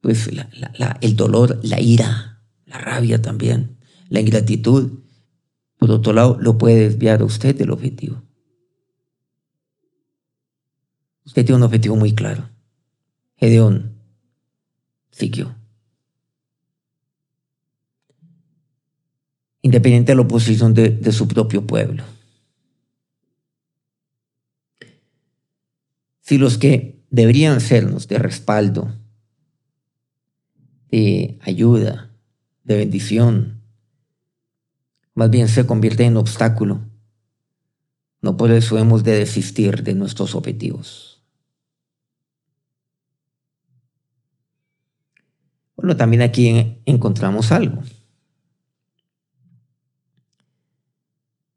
pues 0.00 0.28
el 1.00 1.16
dolor, 1.16 1.58
la 1.62 1.80
ira, 1.80 2.42
la 2.66 2.78
rabia 2.78 3.20
también, 3.22 3.78
la 4.08 4.20
ingratitud, 4.20 5.00
por 5.78 5.90
otro 5.90 6.12
lado, 6.12 6.38
lo 6.40 6.58
puede 6.58 6.88
desviar 6.88 7.20
a 7.20 7.24
usted 7.24 7.56
del 7.56 7.70
objetivo. 7.70 8.22
Usted 11.24 11.44
tiene 11.44 11.56
un 11.56 11.64
objetivo 11.64 11.96
muy 11.96 12.14
claro. 12.14 12.48
Gedeón 13.36 14.00
siguió. 15.10 15.54
Independiente 19.62 20.12
de 20.12 20.16
la 20.16 20.22
oposición 20.22 20.72
de, 20.72 20.90
de 20.90 21.12
su 21.12 21.26
propio 21.26 21.66
pueblo. 21.66 22.04
Si 26.20 26.38
los 26.38 26.58
que 26.58 26.95
deberían 27.10 27.60
sernos 27.60 28.08
de 28.08 28.18
respaldo, 28.18 28.94
de 30.90 31.38
ayuda, 31.42 32.10
de 32.64 32.76
bendición, 32.76 33.62
más 35.14 35.30
bien 35.30 35.48
se 35.48 35.66
convierten 35.66 36.08
en 36.08 36.16
obstáculo, 36.16 36.80
no 38.20 38.36
por 38.36 38.50
eso 38.50 38.78
hemos 38.78 39.04
de 39.04 39.12
desistir 39.12 39.82
de 39.82 39.94
nuestros 39.94 40.34
objetivos. 40.34 41.22
Bueno, 45.76 45.96
también 45.96 46.22
aquí 46.22 46.80
encontramos 46.86 47.52
algo. 47.52 47.82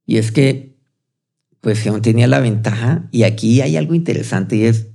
Y 0.06 0.18
es 0.18 0.32
que, 0.32 0.78
pues 1.62 1.80
Gedeón 1.80 2.02
tenía 2.02 2.28
la 2.28 2.40
ventaja, 2.40 3.08
y 3.12 3.24
aquí 3.24 3.62
hay 3.62 3.78
algo 3.78 3.96
interesante, 3.96 4.58
y 4.58 4.66
es 4.66 4.89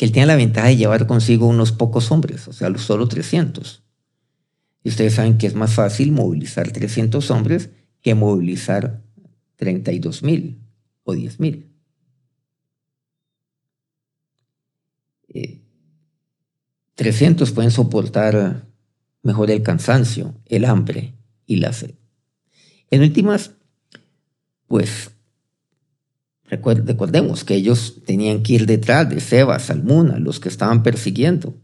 que 0.00 0.06
él 0.06 0.12
tenía 0.12 0.24
la 0.24 0.36
ventaja 0.36 0.68
de 0.68 0.78
llevar 0.78 1.06
consigo 1.06 1.46
unos 1.46 1.72
pocos 1.72 2.10
hombres, 2.10 2.48
o 2.48 2.54
sea, 2.54 2.74
solo 2.78 3.06
300. 3.06 3.82
Y 4.82 4.88
ustedes 4.88 5.12
saben 5.12 5.36
que 5.36 5.46
es 5.46 5.54
más 5.54 5.74
fácil 5.74 6.10
movilizar 6.10 6.72
300 6.72 7.30
hombres 7.30 7.68
que 8.00 8.14
movilizar 8.14 9.02
32 9.56 10.22
mil 10.22 10.58
o 11.02 11.12
10 11.12 11.40
mil. 11.40 11.70
Eh, 15.28 15.60
300 16.94 17.50
pueden 17.50 17.70
soportar 17.70 18.66
mejor 19.22 19.50
el 19.50 19.62
cansancio, 19.62 20.34
el 20.46 20.64
hambre 20.64 21.12
y 21.44 21.56
la 21.56 21.74
sed. 21.74 21.94
En 22.90 23.02
últimas, 23.02 23.50
pues 24.66 25.10
recordemos 26.50 27.44
que 27.44 27.54
ellos 27.54 28.02
tenían 28.04 28.42
que 28.42 28.54
ir 28.54 28.66
detrás 28.66 29.08
de 29.08 29.20
Seba, 29.20 29.58
Salmuna, 29.58 30.18
los 30.18 30.40
que 30.40 30.48
estaban 30.48 30.82
persiguiendo. 30.82 31.54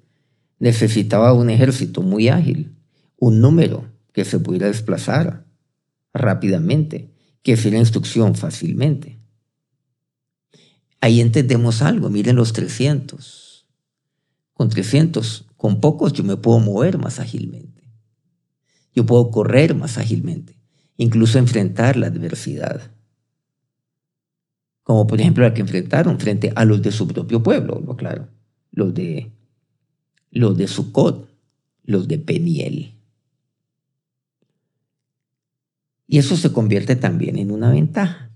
Necesitaba 0.59 1.33
un 1.33 1.51
ejército 1.51 2.03
muy 2.03 2.29
ágil, 2.29 2.77
un 3.19 3.41
número 3.41 3.85
que 4.13 4.25
se 4.25 4.39
pudiera 4.39 4.69
desplazar 4.69 5.45
rápidamente, 6.15 7.11
que 7.43 7.57
se 7.57 7.69
instrucción 7.69 8.35
fácilmente. 8.35 9.19
Ahí 11.01 11.21
entendemos 11.21 11.83
algo, 11.83 12.09
miren 12.09 12.37
los 12.37 12.53
300 12.53 13.47
con 14.57 14.71
300, 14.71 15.45
con 15.59 15.83
pocos 15.83 16.15
yo 16.15 16.25
me 16.25 16.39
puedo 16.39 16.59
mover 16.61 16.97
más 16.97 17.21
ágilmente. 17.21 17.93
Yo 18.95 19.05
puedo 19.05 19.31
correr 19.31 19.75
más 19.75 19.99
ágilmente, 19.99 20.59
incluso 20.97 21.39
enfrentar 21.39 21.99
la 21.99 22.07
adversidad. 22.07 22.91
Como 24.87 25.05
por 25.09 25.21
ejemplo 25.21 25.43
la 25.43 25.53
que 25.53 25.63
enfrentaron 25.63 26.21
frente 26.21 26.53
a 26.55 26.65
los 26.65 26.81
de 26.81 26.93
su 26.93 27.09
propio 27.09 27.43
pueblo, 27.43 27.83
lo 27.85 27.97
claro, 27.97 28.29
los 28.71 28.95
de 28.95 29.33
los 30.31 30.57
de 30.57 30.69
Sucot, 30.69 31.29
los 31.83 32.07
de 32.07 32.19
Peniel. 32.19 32.95
Y 36.07 36.19
eso 36.19 36.37
se 36.37 36.53
convierte 36.53 36.95
también 36.95 37.37
en 37.37 37.51
una 37.51 37.73
ventaja. 37.73 38.31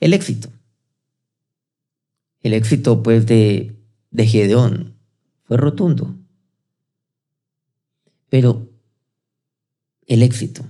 El 0.00 0.12
éxito. 0.12 0.48
El 2.42 2.52
éxito 2.52 3.00
pues 3.04 3.26
de 3.26 3.76
de 4.10 4.26
Gedeón 4.26 4.96
fue 5.44 5.56
rotundo. 5.56 6.16
Pero 8.28 8.68
el 10.08 10.24
éxito 10.24 10.64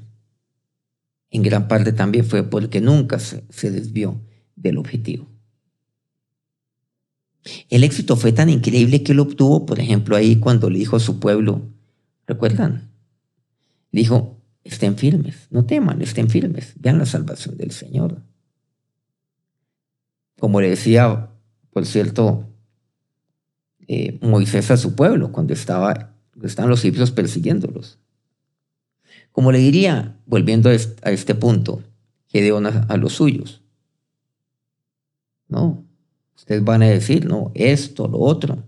en 1.30 1.42
gran 1.42 1.68
parte 1.68 1.92
también 1.92 2.24
fue 2.24 2.42
porque 2.42 2.80
nunca 2.80 3.18
se, 3.18 3.70
desvió 3.70 4.20
del 4.56 4.78
objetivo. 4.78 5.28
El 7.70 7.84
éxito 7.84 8.16
fue 8.16 8.32
tan 8.32 8.48
increíble 8.48 9.02
que 9.02 9.14
lo 9.14 9.22
obtuvo, 9.22 9.66
por 9.66 9.80
ejemplo, 9.80 10.16
ahí 10.16 10.36
cuando 10.36 10.68
le 10.70 10.78
dijo 10.78 10.96
a 10.96 11.00
su 11.00 11.20
pueblo, 11.20 11.62
¿recuerdan? 12.26 12.90
Dijo, 13.92 14.42
estén 14.64 14.96
firmes, 14.96 15.48
no 15.50 15.64
teman, 15.64 16.02
estén 16.02 16.28
firmes, 16.28 16.74
vean 16.76 16.98
la 16.98 17.06
salvación 17.06 17.56
del 17.56 17.70
Señor. 17.70 18.22
como 20.38 20.60
le 20.60 20.70
decía, 20.70 21.30
por 21.72 21.84
cierto, 21.84 22.48
eh, 23.88 24.18
Moisés 24.22 24.70
a 24.70 24.76
su 24.76 24.94
pueblo 24.94 25.32
cuando 25.32 25.52
estaba, 25.52 26.14
estaban 26.42 26.70
los 26.70 26.80
egipcios 26.80 27.10
persiguiéndolos. 27.10 27.98
Como 29.38 29.52
le 29.52 29.60
diría, 29.60 30.16
volviendo 30.26 30.68
a 30.68 30.72
este, 30.74 31.36
punto, 31.36 31.84
Gedeón 32.26 32.66
a, 32.66 32.96
los 32.96 33.12
suyos. 33.12 33.62
No, 35.46 35.86
ustedes 36.34 36.64
van 36.64 36.82
a 36.82 36.86
decir, 36.86 37.24
no, 37.24 37.52
esto, 37.54 38.08
lo 38.08 38.18
otro. 38.18 38.64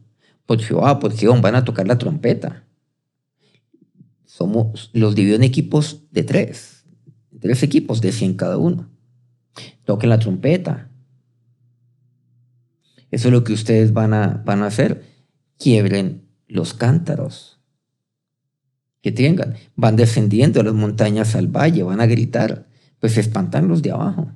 Por 0.46 0.60
Jehová, 0.60 1.00
por 1.00 1.12
Jehová, 1.12 1.40
van 1.40 1.56
a 1.56 1.64
tocar 1.64 1.88
la 1.88 1.98
trompeta. 1.98 2.68
Somos, 4.24 4.90
los 4.92 5.16
dividió 5.16 5.34
en 5.34 5.42
equipos 5.42 6.04
de 6.12 6.22
tres, 6.22 6.84
tres 7.40 7.64
equipos 7.64 8.00
de 8.00 8.12
100 8.12 8.34
cada 8.34 8.56
uno. 8.56 8.88
Toquen 9.84 10.10
la 10.10 10.20
trompeta. 10.20 10.88
Eso 13.10 13.26
es 13.26 13.32
lo 13.32 13.42
que 13.42 13.54
ustedes 13.54 13.92
van 13.92 14.14
a, 14.14 14.40
van 14.46 14.62
a 14.62 14.66
hacer. 14.66 15.04
Quiebren 15.58 16.28
los 16.46 16.74
cántaros 16.74 17.59
que 19.02 19.12
tengan. 19.12 19.54
Van 19.76 19.96
descendiendo 19.96 20.62
las 20.62 20.74
montañas 20.74 21.34
al 21.34 21.48
valle, 21.48 21.82
van 21.82 22.00
a 22.00 22.06
gritar, 22.06 22.68
pues 22.98 23.12
se 23.12 23.20
espantan 23.20 23.68
los 23.68 23.82
de 23.82 23.92
abajo. 23.92 24.30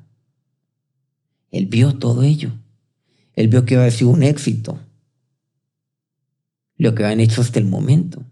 Él 1.51 1.67
vio 1.67 1.97
todo 1.99 2.23
ello. 2.23 2.53
Él 3.35 3.49
vio 3.49 3.65
que 3.65 3.77
había 3.77 3.91
sido 3.91 4.11
un 4.11 4.23
éxito. 4.23 4.81
Lo 6.77 6.95
que 6.95 7.05
habían 7.05 7.21
hecho 7.21 7.41
hasta 7.41 7.59
el 7.59 7.67
momento. 7.67 8.25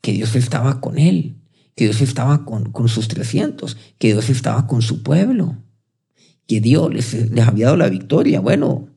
Que 0.00 0.12
Dios 0.12 0.36
estaba 0.36 0.80
con 0.80 0.98
él. 0.98 1.36
Que 1.74 1.84
Dios 1.84 2.00
estaba 2.02 2.44
con, 2.44 2.72
con 2.72 2.88
sus 2.88 3.08
300. 3.08 3.76
Que 3.98 4.08
Dios 4.08 4.28
estaba 4.28 4.66
con 4.66 4.82
su 4.82 5.02
pueblo. 5.02 5.56
Que 6.46 6.60
Dios 6.60 6.92
les, 6.92 7.30
les 7.30 7.46
había 7.46 7.66
dado 7.66 7.78
la 7.78 7.88
victoria. 7.88 8.40
Bueno, 8.40 8.88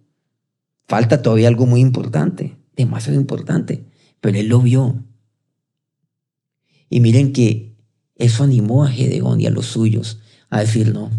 falta 0.85 1.21
todavía 1.21 1.47
algo 1.47 1.65
muy 1.65 1.79
importante. 1.79 2.57
Demasiado 2.75 3.17
importante. 3.19 3.85
Pero 4.19 4.37
él 4.37 4.47
lo 4.47 4.59
vio. 4.59 5.03
Y 6.93 6.99
miren 6.99 7.33
que 7.33 7.75
eso 8.13 8.43
animó 8.43 8.83
a 8.83 8.87
Gedeón 8.87 9.41
y 9.41 9.47
a 9.47 9.49
los 9.49 9.65
suyos 9.65 10.19
a 10.51 10.59
decir, 10.59 10.93
no, 10.93 11.09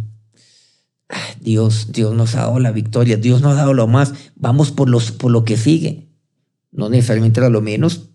ah, 1.09 1.19
Dios, 1.41 1.89
Dios 1.91 2.15
nos 2.15 2.37
ha 2.37 2.43
dado 2.43 2.61
la 2.61 2.71
victoria, 2.71 3.17
Dios 3.17 3.43
nos 3.43 3.55
ha 3.55 3.57
dado 3.57 3.75
lo 3.75 3.89
más, 3.89 4.15
vamos 4.37 4.71
por, 4.71 4.89
los, 4.89 5.11
por 5.11 5.33
lo 5.33 5.45
que 5.45 5.57
sigue. 5.57 6.13
No 6.71 6.89
necesariamente 6.91 7.41
era 7.41 7.49
lo 7.49 7.61
menos 7.61 8.11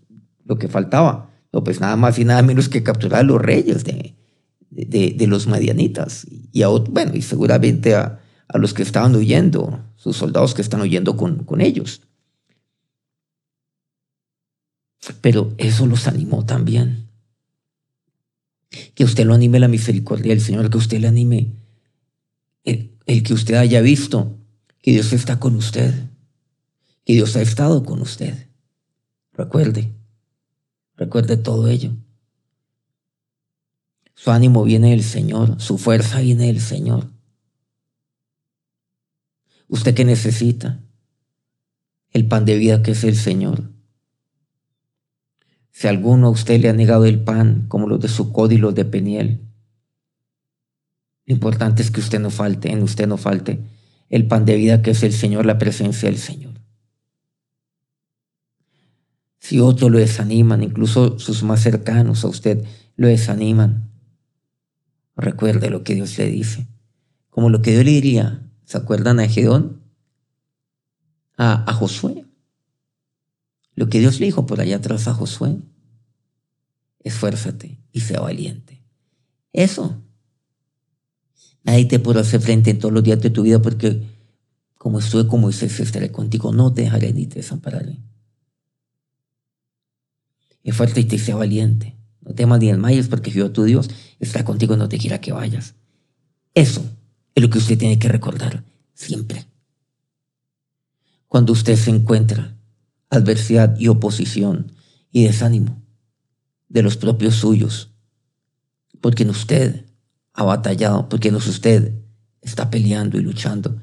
lo 0.46 0.58
que 0.58 0.70
faltaba, 0.70 1.32
no, 1.52 1.62
pues 1.62 1.82
nada 1.82 1.98
más 1.98 2.18
y 2.18 2.24
nada 2.24 2.44
menos 2.44 2.70
que 2.70 2.82
capturar 2.82 3.20
a 3.20 3.24
los 3.24 3.42
reyes 3.42 3.84
de, 3.84 4.16
de, 4.70 5.28
los 5.28 5.48
madianitas. 5.48 6.28
Y 6.54 6.62
a, 6.62 6.70
bueno, 6.70 7.14
y 7.14 7.22
seguramente 7.22 7.94
a, 7.94 8.22
a, 8.48 8.58
los 8.58 8.74
que 8.74 8.84
estaban 8.84 9.14
huyendo, 9.14 9.84
sus 9.98 10.16
soldados 10.16 10.54
que 10.54 10.62
están 10.62 10.80
huyendo 10.80 11.18
con, 11.18 11.44
con 11.44 11.60
ellos. 11.60 12.04
Pero 15.20 15.54
eso 15.58 15.86
los 15.88 16.08
animó 16.08 16.46
también. 16.46 17.09
Que 18.70 19.04
usted 19.04 19.26
lo 19.26 19.34
anime 19.34 19.60
la 19.60 19.68
misericordia 19.68 20.34
del 20.34 20.42
Señor, 20.42 20.70
que 20.70 20.78
usted 20.78 21.00
le 21.00 21.08
anime 21.08 21.54
el, 22.64 23.24
que 23.24 23.34
usted 23.34 23.56
haya 23.56 23.82
visto 23.82 24.38
que 24.82 24.92
Dios 24.92 25.14
está 25.14 25.40
con 25.40 25.56
usted, 25.56 25.94
que 27.06 27.14
Dios 27.14 27.36
ha 27.36 27.42
estado 27.42 27.84
con 27.84 28.02
usted. 28.02 28.48
Recuerde, 29.34 29.92
recuerde 30.96 31.38
todo 31.38 31.68
ello. 31.68 31.94
Su 34.14 34.32
ánimo 34.32 34.64
viene 34.64 34.92
del 34.92 35.04
Señor, 35.04 35.60
su 35.62 35.78
fuerza 35.78 36.20
viene 36.20 36.48
del 36.48 36.62
Señor. 36.62 37.10
¿Usted 39.70 39.96
qué 39.96 40.04
necesita? 40.04 40.84
El 42.12 42.28
pan 42.28 42.44
de 42.46 42.58
vida 42.58 42.84
que 42.84 42.92
es 42.92 43.04
el 43.04 43.16
Señor. 43.16 43.72
Si 45.80 45.88
alguno 45.88 46.28
a 46.28 46.30
usted 46.30 46.60
le 46.60 46.68
ha 46.68 46.74
negado 46.74 47.06
el 47.06 47.24
pan, 47.24 47.64
como 47.70 47.88
los 47.88 48.02
de 48.02 48.10
su 48.10 48.34
y 48.52 48.58
los 48.58 48.76
de 48.76 48.84
Peniel, 48.84 49.48
lo 51.26 51.34
importante 51.34 51.82
es 51.82 51.90
que 51.90 52.02
usted 52.02 52.20
no 52.20 52.32
falte, 52.32 52.70
en 52.70 52.84
usted 52.84 53.08
no 53.08 53.16
falte 53.16 53.62
el 54.10 54.28
pan 54.28 54.44
de 54.44 54.58
vida 54.58 54.82
que 54.82 54.92
es 54.92 55.04
el 55.04 55.14
Señor, 55.14 55.46
la 55.46 55.58
presencia 55.58 56.10
del 56.10 56.18
Señor. 56.18 56.60
Si 59.40 59.62
otros 59.62 59.90
lo 59.90 60.00
desaniman, 60.00 60.64
incluso 60.64 61.18
sus 61.18 61.44
más 61.44 61.62
cercanos 61.62 62.26
a 62.26 62.28
usted 62.28 62.66
lo 62.98 63.08
desaniman, 63.08 63.90
recuerde 65.16 65.70
lo 65.70 65.86
que 65.86 65.96
Dios 65.96 66.18
le 66.18 66.26
dice. 66.26 66.68
Como 67.30 67.50
lo 67.50 67.62
que 67.62 67.72
Dios 67.72 67.86
le 67.86 67.92
diría, 67.92 68.52
¿se 68.66 68.78
acuerdan 68.78 69.22
a 69.22 69.30
Gedeón? 69.30 69.82
A, 71.38 71.72
a 71.72 71.74
Josué. 71.74 72.26
Lo 73.76 73.88
que 73.88 74.00
Dios 74.02 74.20
le 74.20 74.26
dijo 74.26 74.46
por 74.46 74.60
allá 74.60 74.76
atrás 74.76 75.08
a 75.08 75.14
Josué, 75.14 75.56
esfuérzate 77.00 77.80
y 77.92 78.02
sea 78.02 78.22
valiente. 78.22 78.84
Eso. 79.54 80.02
Nadie 81.64 81.86
te 81.86 82.00
podrá 82.00 82.22
hacer 82.22 82.42
frente 82.42 82.70
en 82.72 82.80
todos 82.80 82.94
los 82.94 83.04
días 83.04 83.22
de 83.22 83.30
tu 83.30 83.44
vida 83.44 83.62
porque 83.62 84.04
como 84.76 85.00
estuve 85.00 85.28
como 85.28 85.44
Moisés, 85.44 85.78
estaré 85.80 86.12
contigo, 86.12 86.54
no 86.54 86.74
te 86.74 86.84
dejaré 86.84 87.12
ni 87.12 87.26
te 87.26 87.36
desampararé. 87.36 88.00
Esfuérzate 90.64 91.16
y 91.16 91.20
sea 91.20 91.36
valiente. 91.36 91.98
No 92.22 92.34
temas 92.34 92.60
ni 92.60 92.68
desmayes 92.68 93.08
porque 93.08 93.32
Jehová 93.32 93.52
tu 93.52 93.64
Dios 93.64 93.90
está 94.20 94.46
contigo, 94.46 94.78
no 94.78 94.88
te 94.88 94.98
quiera 94.98 95.20
que 95.20 95.34
vayas. 95.34 95.76
Eso 96.54 96.84
es 97.36 97.44
lo 97.44 97.50
que 97.50 97.58
usted 97.58 97.78
tiene 97.78 98.00
que 98.00 98.08
recordar 98.08 98.64
siempre. 98.94 99.46
Cuando 101.28 101.54
usted 101.54 101.76
se 101.76 101.90
encuentra 101.92 102.58
adversidad 103.10 103.78
y 103.78 103.88
oposición 103.88 104.72
y 105.12 105.26
desánimo 105.26 105.79
de 106.70 106.82
los 106.82 106.98
propios 106.98 107.36
suyos, 107.36 107.92
porque 109.02 109.24
en 109.24 109.32
usted 109.32 109.86
ha 110.34 110.44
batallado, 110.44 111.10
porque 111.10 111.28
en 111.28 111.36
usted 111.36 111.94
está 112.42 112.70
peleando 112.70 113.18
y 113.18 113.22
luchando, 113.22 113.82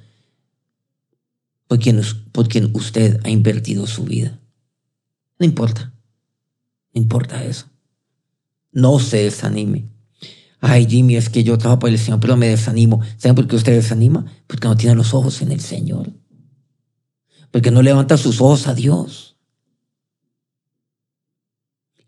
porque 1.66 1.90
en, 1.90 2.70
usted 2.72 3.20
ha 3.24 3.30
invertido 3.30 3.86
su 3.86 4.04
vida. 4.04 4.40
No 5.38 5.44
importa, 5.44 5.92
no 6.94 7.02
importa 7.02 7.44
eso. 7.44 7.66
No 8.72 8.98
se 8.98 9.24
desanime. 9.24 9.90
Ay, 10.60 10.86
Jimmy, 10.86 11.16
es 11.16 11.28
que 11.28 11.44
yo 11.44 11.58
trabajo 11.58 11.80
por 11.80 11.90
el 11.90 11.98
Señor, 11.98 12.20
pero 12.20 12.36
me 12.36 12.48
desanimo. 12.48 13.02
¿Saben 13.18 13.34
por 13.34 13.46
qué 13.46 13.56
usted 13.56 13.74
desanima? 13.74 14.24
Porque 14.46 14.68
no 14.68 14.76
tiene 14.76 14.94
los 14.94 15.12
ojos 15.12 15.42
en 15.42 15.52
el 15.52 15.60
Señor 15.60 16.12
porque 17.56 17.70
no 17.70 17.80
levanta 17.80 18.18
sus 18.18 18.40
ojos 18.42 18.66
a 18.66 18.74
Dios. 18.74 19.35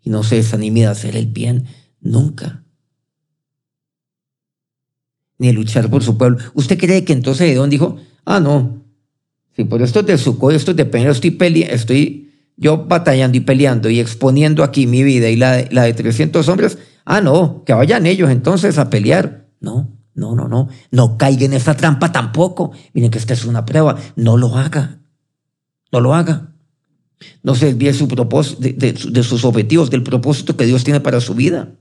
No 0.09 0.23
se 0.23 0.37
desanime 0.37 0.79
de 0.79 0.87
hacer 0.87 1.15
el 1.15 1.27
bien 1.27 1.65
nunca. 2.01 2.63
Ni 5.37 5.51
luchar 5.51 5.87
por 5.87 6.03
su 6.03 6.17
pueblo. 6.17 6.39
¿Usted 6.55 6.79
cree 6.79 7.05
que 7.05 7.13
entonces 7.13 7.51
Edón 7.51 7.69
dijo, 7.69 7.97
ah, 8.25 8.39
no, 8.39 8.83
si 9.55 9.65
por 9.65 9.83
esto 9.83 10.01
de 10.01 10.17
Suco, 10.17 10.49
esto 10.49 10.73
de 10.73 10.85
Peña, 10.85 11.11
estoy, 11.11 11.37
estoy 11.69 12.31
yo 12.57 12.87
batallando 12.87 13.37
y 13.37 13.41
peleando 13.41 13.87
y 13.87 13.99
exponiendo 13.99 14.63
aquí 14.63 14.87
mi 14.87 15.03
vida 15.03 15.29
y 15.29 15.35
la 15.35 15.51
de, 15.51 15.69
la 15.71 15.83
de 15.83 15.93
300 15.93 16.49
hombres, 16.49 16.79
ah, 17.05 17.21
no, 17.21 17.63
que 17.63 17.73
vayan 17.73 18.07
ellos 18.07 18.31
entonces 18.31 18.79
a 18.79 18.89
pelear. 18.89 19.45
No, 19.59 19.95
no, 20.15 20.33
no, 20.33 20.47
no, 20.47 20.69
no 20.89 21.19
caiga 21.19 21.45
en 21.45 21.53
esa 21.53 21.77
trampa 21.77 22.11
tampoco. 22.11 22.71
Miren 22.93 23.11
que 23.11 23.19
esta 23.19 23.35
es 23.35 23.45
una 23.45 23.63
prueba, 23.63 23.95
no 24.15 24.37
lo 24.37 24.55
haga. 24.55 25.01
No 25.91 25.99
lo 25.99 26.15
haga. 26.15 26.48
No 27.43 27.55
se 27.55 27.67
desvíe 27.67 27.93
su 27.93 28.07
propósito, 28.07 28.61
de, 28.61 29.23
sus 29.23 29.43
objetivos, 29.45 29.89
del 29.89 30.03
propósito 30.03 30.55
que 30.55 30.65
Dios 30.65 30.83
tiene 30.83 30.99
para 30.99 31.21
su 31.21 31.35
vida. 31.35 31.75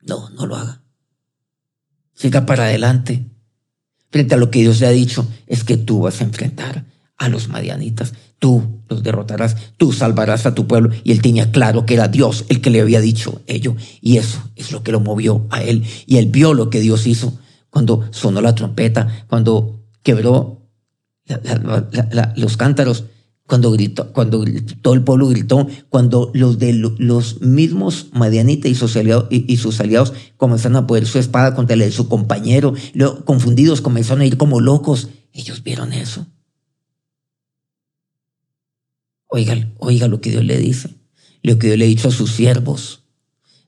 No, 0.00 0.30
no 0.30 0.46
lo 0.46 0.56
haga. 0.56 0.82
Siga 2.14 2.46
para 2.46 2.64
adelante. 2.64 3.26
Frente 4.10 4.34
a 4.34 4.38
lo 4.38 4.50
que 4.50 4.60
Dios 4.60 4.80
le 4.80 4.86
ha 4.86 4.90
dicho, 4.90 5.28
es 5.46 5.64
que 5.64 5.76
tú 5.76 6.00
vas 6.00 6.20
a 6.20 6.24
enfrentar 6.24 6.86
a 7.18 7.28
los 7.28 7.48
madianitas. 7.48 8.14
Tú 8.38 8.82
los 8.88 9.02
derrotarás, 9.02 9.56
tú 9.76 9.92
salvarás 9.92 10.46
a 10.46 10.54
tu 10.54 10.66
pueblo. 10.66 10.90
Y 11.04 11.12
él 11.12 11.20
tenía 11.20 11.50
claro 11.50 11.84
que 11.84 11.94
era 11.94 12.08
Dios 12.08 12.46
el 12.48 12.60
que 12.60 12.70
le 12.70 12.80
había 12.80 13.00
dicho 13.00 13.42
ello. 13.46 13.76
Y 14.00 14.16
eso 14.16 14.50
es 14.56 14.72
lo 14.72 14.82
que 14.82 14.92
lo 14.92 15.00
movió 15.00 15.46
a 15.50 15.62
él. 15.62 15.84
Y 16.06 16.16
él 16.16 16.26
vio 16.26 16.54
lo 16.54 16.70
que 16.70 16.80
Dios 16.80 17.06
hizo 17.06 17.38
cuando 17.68 18.08
sonó 18.12 18.40
la 18.40 18.54
trompeta, 18.54 19.26
cuando 19.28 19.84
quebró 20.02 20.57
los 22.36 22.56
cántaros, 22.56 23.04
cuando 23.46 23.70
gritó, 23.72 24.12
cuando 24.12 24.44
todo 24.82 24.92
el 24.92 25.02
pueblo 25.02 25.28
gritó, 25.28 25.66
cuando 25.88 26.30
los 26.34 26.58
de 26.58 26.74
los 26.74 27.40
mismos 27.40 28.08
Madianitas 28.12 28.70
y 28.70 28.74
sus 28.74 28.94
aliados, 28.94 29.26
y, 29.30 29.56
sus 29.56 29.80
aliados 29.80 30.12
comenzaron 30.36 30.76
a 30.76 30.86
poner 30.86 31.06
su 31.06 31.18
espada 31.18 31.54
contra 31.54 31.72
el 31.72 31.80
de 31.80 31.90
su 31.90 32.08
compañero, 32.08 32.74
luego, 32.92 33.24
confundidos 33.24 33.80
comenzaron 33.80 34.20
a 34.20 34.26
ir 34.26 34.36
como 34.36 34.60
locos. 34.60 35.08
Ellos 35.32 35.62
vieron 35.62 35.94
eso. 35.94 36.26
Oiga, 39.28 39.56
oiga 39.78 40.08
lo 40.08 40.20
que 40.20 40.30
Dios 40.30 40.44
le 40.44 40.58
dice, 40.58 40.90
lo 41.42 41.58
que 41.58 41.68
Dios 41.68 41.78
le 41.78 41.86
ha 41.86 41.88
dicho 41.88 42.08
a 42.08 42.12
sus 42.12 42.32
siervos, 42.32 43.04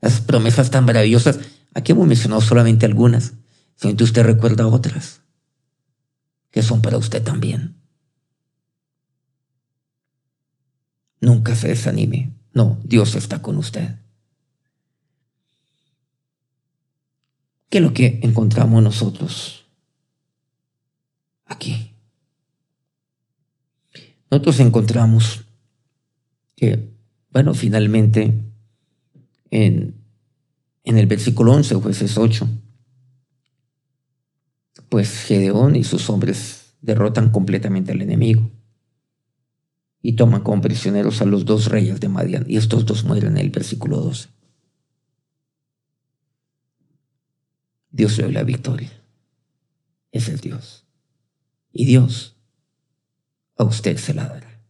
las 0.02 0.20
promesas 0.20 0.70
tan 0.70 0.84
maravillosas. 0.84 1.38
Aquí 1.74 1.92
hemos 1.92 2.06
mencionado 2.06 2.42
solamente 2.42 2.84
algunas. 2.84 3.32
Solamente 3.76 4.04
usted 4.04 4.24
recuerda 4.24 4.66
otras 4.66 5.19
que 6.50 6.62
son 6.62 6.82
para 6.82 6.98
usted 6.98 7.22
también. 7.22 7.76
Nunca 11.20 11.54
se 11.54 11.68
desanime. 11.68 12.32
No, 12.52 12.80
Dios 12.82 13.14
está 13.14 13.42
con 13.42 13.56
usted. 13.56 13.96
¿Qué 17.68 17.78
es 17.78 17.84
lo 17.84 17.92
que 17.92 18.18
encontramos 18.22 18.82
nosotros 18.82 19.66
aquí? 21.44 21.94
Nosotros 24.30 24.58
encontramos 24.60 25.44
que, 26.56 26.90
bueno, 27.30 27.54
finalmente 27.54 28.42
en, 29.50 29.94
en 30.84 30.98
el 30.98 31.06
versículo 31.06 31.52
11, 31.52 31.76
jueces 31.76 32.18
8, 32.18 32.48
pues 34.90 35.22
Gedeón 35.22 35.76
y 35.76 35.84
sus 35.84 36.10
hombres 36.10 36.74
derrotan 36.82 37.30
completamente 37.30 37.92
al 37.92 38.02
enemigo 38.02 38.50
y 40.02 40.16
toman 40.16 40.42
como 40.42 40.62
prisioneros 40.62 41.22
a 41.22 41.26
los 41.26 41.44
dos 41.44 41.66
reyes 41.66 42.00
de 42.00 42.08
Madian, 42.08 42.44
y 42.48 42.56
estos 42.56 42.86
dos 42.86 43.04
mueren 43.04 43.32
en 43.32 43.38
el 43.38 43.50
versículo 43.50 43.98
12. 43.98 44.28
Dios 47.90 48.16
le 48.16 48.24
dio 48.24 48.32
la 48.32 48.44
victoria. 48.44 48.90
Es 50.10 50.28
el 50.28 50.38
Dios. 50.38 50.86
Y 51.72 51.84
Dios 51.84 52.36
a 53.56 53.64
usted 53.64 53.96
se 53.98 54.14
la 54.14 54.26
dará. 54.26 54.60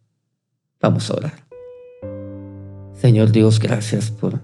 Vamos 0.81 1.09
a 1.09 1.13
orar. 1.13 1.47
Señor 2.93 3.31
Dios, 3.31 3.59
gracias 3.59 4.11
por 4.11 4.41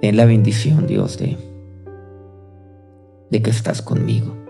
en 0.00 0.16
la 0.16 0.24
bendición, 0.24 0.86
Dios, 0.86 1.18
de, 1.18 1.36
de 3.30 3.42
que 3.42 3.50
estás 3.50 3.82
conmigo. 3.82 4.41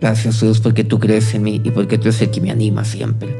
Gracias, 0.00 0.40
Dios, 0.40 0.60
porque 0.60 0.84
tú 0.84 0.98
crees 0.98 1.34
en 1.34 1.42
mí 1.42 1.60
y 1.64 1.70
porque 1.70 1.98
tú 1.98 2.08
eres 2.08 2.20
el 2.22 2.30
que 2.30 2.40
me 2.40 2.50
anima 2.50 2.84
siempre, 2.84 3.34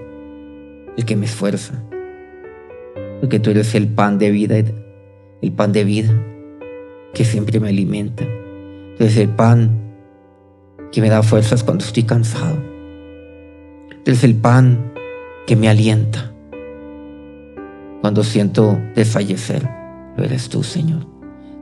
el 0.97 1.05
que 1.05 1.17
me 1.17 1.27
esfuerza, 1.27 1.83
porque 3.21 3.39
tú 3.39 3.51
eres 3.51 3.75
el 3.75 3.89
pan 3.89 4.19
de 4.19 4.31
vida, 4.31 4.57
el 5.43 5.53
pan 5.53 5.73
de 5.73 5.85
vida 5.85 6.25
que 7.13 7.25
siempre 7.25 7.61
me 7.61 7.69
alimenta. 7.69 8.25
Tú 8.97 9.05
eres 9.05 9.17
el 9.17 9.29
pan 9.29 9.71
que 10.93 11.01
me 11.01 11.09
da 11.09 11.23
fuerzas 11.23 11.65
cuando 11.65 11.85
estoy 11.85 12.05
cansado. 12.05 12.57
Tú 14.05 14.11
eres 14.11 14.25
el 14.25 14.35
pan 14.35 14.93
que 15.47 15.57
me 15.57 15.69
alienta 15.69 16.33
cuando 18.01 18.23
siento 18.23 18.79
desfallecer. 18.95 19.69
Lo 20.17 20.25
eres 20.25 20.49
tú, 20.49 20.63
Señor. 20.63 21.07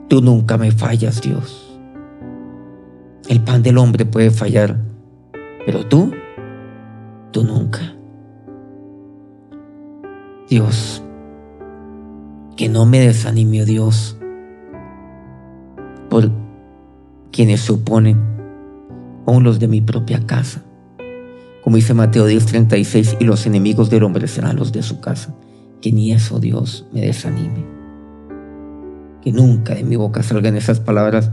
Tú 0.09 0.21
nunca 0.21 0.59
me 0.59 0.71
fallas, 0.73 1.23
Dios. 1.23 1.72
El 3.29 3.41
pan 3.41 3.63
del 3.63 3.79
hombre 3.79 4.05
puede 4.05 4.31
fallar, 4.31 4.77
pero 5.65 5.87
tú, 5.87 6.13
tú 7.31 7.45
nunca. 7.45 7.95
Dios, 10.49 11.03
que 12.57 12.69
no 12.69 12.85
me 12.85 13.01
desanime, 13.01 13.65
Dios, 13.65 14.19
por 16.11 16.31
quienes 17.31 17.61
se 17.61 17.73
oponen, 17.73 18.21
aún 19.27 19.45
los 19.45 19.59
de 19.61 19.69
mi 19.69 19.81
propia 19.81 20.27
casa. 20.27 20.63
Como 21.63 21.77
dice 21.77 21.95
Mateo 21.95 22.29
10:36, 22.29 23.19
y 23.21 23.25
los 23.25 23.47
enemigos 23.47 23.89
del 23.89 24.03
hombre 24.03 24.27
serán 24.27 24.57
los 24.57 24.73
de 24.73 24.83
su 24.83 25.01
casa. 25.01 25.35
Que 25.81 25.93
ni 25.93 26.13
eso, 26.13 26.41
Dios, 26.41 26.87
me 26.93 27.01
desanime. 27.01 27.65
Que 29.23 29.33
nunca 29.33 29.75
de 29.75 29.85
mi 29.85 29.95
boca 29.95 30.23
salgan 30.25 30.57
esas 30.57 30.81
palabras. 30.81 31.31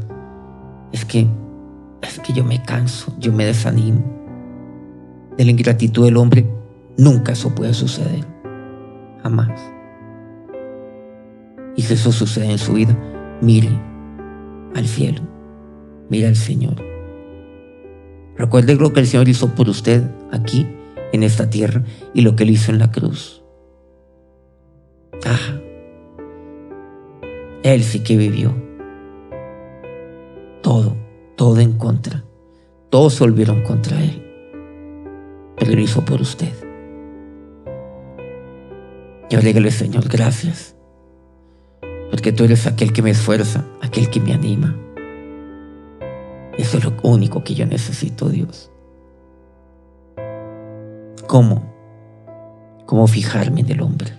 Es 0.92 1.04
que 1.04 1.28
es 2.02 2.20
que 2.20 2.34
yo 2.34 2.44
me 2.44 2.62
canso, 2.64 3.14
yo 3.20 3.32
me 3.32 3.46
desanimo. 3.46 4.04
De 5.38 5.46
la 5.46 5.52
ingratitud 5.52 6.06
del 6.06 6.18
hombre, 6.18 6.46
nunca 6.98 7.34
eso 7.34 7.54
puede 7.54 7.74
suceder. 7.74 8.26
Jamás. 9.24 9.60
Y 11.76 11.82
si 11.82 11.94
eso 11.94 12.12
sucede 12.12 12.52
en 12.52 12.58
su 12.58 12.74
vida, 12.74 12.98
mire 13.42 13.70
al 14.76 14.86
cielo, 14.86 15.22
mire 16.10 16.28
al 16.28 16.36
Señor. 16.36 16.76
Recuerde 18.38 18.76
lo 18.76 18.94
que 18.94 19.02
el 19.02 19.08
Señor 19.08 19.28
hizo 19.28 19.54
por 19.56 19.70
usted 19.70 20.04
aquí, 20.32 20.68
en 21.12 21.24
esta 21.24 21.50
tierra, 21.50 21.84
y 22.14 22.22
lo 22.22 22.36
que 22.36 22.44
él 22.44 22.52
hizo 22.52 22.72
en 22.72 22.80
la 22.80 22.92
cruz. 22.92 23.44
Ah, 25.26 25.60
él 27.64 27.84
sí 27.84 28.00
que 28.02 28.16
vivió. 28.16 28.54
Todo 30.62 31.09
todo 31.40 31.58
en 31.62 31.72
contra. 31.78 32.26
Todos 32.90 33.14
se 33.14 33.24
volvieron 33.24 33.64
contra 33.64 33.98
él. 34.04 34.22
Pero 35.58 35.72
lo 35.72 35.80
hizo 35.80 36.04
por 36.04 36.20
usted. 36.20 36.52
Yo 39.30 39.40
dígale, 39.40 39.72
Señor, 39.72 40.10
gracias. 40.10 40.76
Porque 42.12 42.34
tú 42.34 42.44
eres 42.44 42.68
aquel 42.68 42.92
que 42.92 43.02
me 43.02 43.12
esfuerza, 43.12 43.66
aquel 43.82 44.10
que 44.10 44.20
me 44.20 44.34
anima. 44.34 44.76
Eso 46.58 46.78
es 46.78 46.84
lo 46.84 46.92
único 47.04 47.42
que 47.42 47.56
yo 47.56 47.66
necesito, 47.66 48.28
Dios. 48.28 48.70
¿Cómo? 51.26 51.74
¿Cómo 52.86 53.08
fijarme 53.08 53.62
en 53.62 53.72
el 53.72 53.82
hombre? 53.82 54.12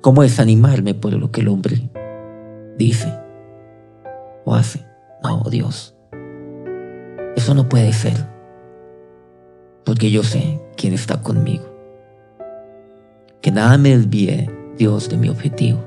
¿Cómo 0.00 0.22
desanimarme 0.22 0.94
por 0.94 1.12
lo 1.12 1.30
que 1.30 1.42
el 1.42 1.46
hombre 1.46 1.88
dice? 2.76 3.21
O 4.44 4.54
hace. 4.54 4.84
No, 5.22 5.42
Dios. 5.50 5.94
Eso 7.36 7.54
no 7.54 7.68
puede 7.68 7.92
ser. 7.92 8.14
Porque 9.84 10.10
yo 10.10 10.22
sé 10.22 10.60
quién 10.76 10.94
está 10.94 11.22
conmigo. 11.22 11.64
Que 13.40 13.50
nada 13.50 13.78
me 13.78 13.96
desvíe, 13.96 14.50
Dios, 14.76 15.08
de 15.08 15.16
mi 15.16 15.28
objetivo, 15.28 15.80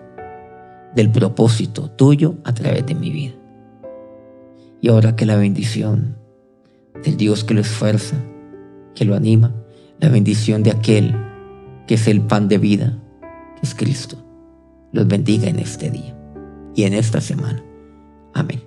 del 0.94 1.12
propósito 1.12 1.90
tuyo 1.90 2.36
a 2.44 2.54
través 2.54 2.86
de 2.86 2.96
mi 2.96 3.10
vida. 3.10 3.36
Y 4.82 4.90
ahora 4.90 5.16
que 5.16 5.26
la 5.26 5.38
bendición 5.38 6.18
del 7.04 7.18
Dios 7.18 7.44
que 7.44 7.54
lo 7.54 7.62
esfuerza, 7.62 8.18
que 8.94 9.06
lo 9.06 9.16
anima, 9.16 9.54
la 10.00 10.10
bendición 10.10 10.64
de 10.64 10.72
aquel 10.72 11.16
que 11.88 11.96
es 11.96 12.08
el 12.08 12.22
pan 12.22 12.48
de 12.48 12.58
vida, 12.58 12.98
que 13.22 13.62
es 13.62 13.76
Cristo, 13.76 14.18
los 14.92 15.08
bendiga 15.08 15.48
en 15.48 15.60
este 15.60 15.90
día 15.90 16.16
y 16.76 16.84
en 16.84 16.94
esta 16.94 17.22
semana. 17.22 17.64
Amén. 18.36 18.62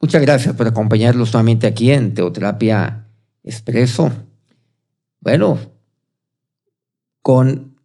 Muchas 0.00 0.22
gracias 0.22 0.54
por 0.54 0.66
acompañarnos 0.66 1.32
nuevamente 1.32 1.66
aquí 1.66 1.90
en 1.90 2.14
Teoterapia 2.14 3.08
Expreso. 3.42 4.10
Bueno, 5.20 5.58
con 7.20 7.76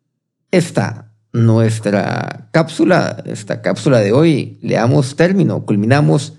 esta 0.51 1.11
nuestra 1.33 2.49
cápsula, 2.53 3.23
esta 3.25 3.61
cápsula 3.61 3.99
de 3.99 4.13
hoy, 4.13 4.59
le 4.61 4.75
damos 4.75 5.15
término, 5.15 5.65
culminamos 5.65 6.33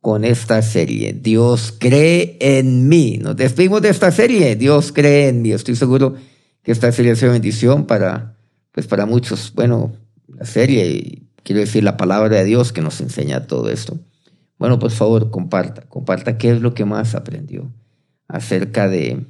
con 0.00 0.24
esta 0.24 0.62
serie. 0.62 1.12
Dios 1.12 1.74
cree 1.78 2.38
en 2.40 2.88
mí. 2.88 3.18
Nos 3.20 3.36
despedimos 3.36 3.82
de 3.82 3.90
esta 3.90 4.10
serie. 4.12 4.54
Dios 4.56 4.92
cree 4.92 5.28
en 5.28 5.42
mí. 5.42 5.52
Estoy 5.52 5.74
seguro 5.76 6.14
que 6.62 6.72
esta 6.72 6.90
serie 6.92 7.16
sea 7.16 7.30
bendición 7.30 7.86
para, 7.86 8.36
pues 8.70 8.86
para 8.86 9.04
muchos. 9.04 9.52
Bueno, 9.54 9.92
la 10.28 10.46
serie 10.46 11.21
quiero 11.42 11.60
decir, 11.60 11.84
la 11.84 11.96
palabra 11.96 12.36
de 12.36 12.44
Dios 12.44 12.72
que 12.72 12.80
nos 12.80 13.00
enseña 13.00 13.46
todo 13.46 13.70
esto. 13.70 13.98
Bueno, 14.58 14.78
por 14.78 14.90
favor, 14.90 15.30
comparta, 15.30 15.82
comparta 15.82 16.38
qué 16.38 16.52
es 16.52 16.60
lo 16.60 16.74
que 16.74 16.84
más 16.84 17.14
aprendió 17.14 17.72
acerca 18.28 18.88
de, 18.88 19.26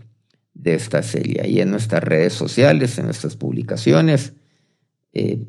de 0.54 0.74
esta 0.74 1.02
serie. 1.02 1.40
Ahí 1.42 1.60
en 1.60 1.70
nuestras 1.70 2.02
redes 2.02 2.32
sociales, 2.34 2.98
en 2.98 3.06
nuestras 3.06 3.36
publicaciones, 3.36 4.34
eh, 5.12 5.46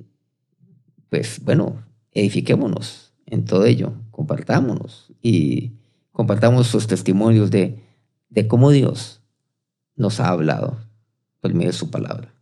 pues 1.09 1.39
bueno, 1.43 1.83
edifiquémonos 2.11 3.13
en 3.25 3.45
todo 3.45 3.65
ello, 3.65 3.93
compartámonos 4.11 5.11
y 5.21 5.73
compartamos 6.11 6.67
sus 6.67 6.87
testimonios 6.87 7.51
de, 7.51 7.83
de 8.29 8.47
cómo 8.47 8.71
Dios 8.71 9.21
nos 9.95 10.19
ha 10.19 10.29
hablado 10.29 10.77
por 11.39 11.53
medio 11.53 11.71
de 11.71 11.77
su 11.77 11.91
palabra. 11.91 12.32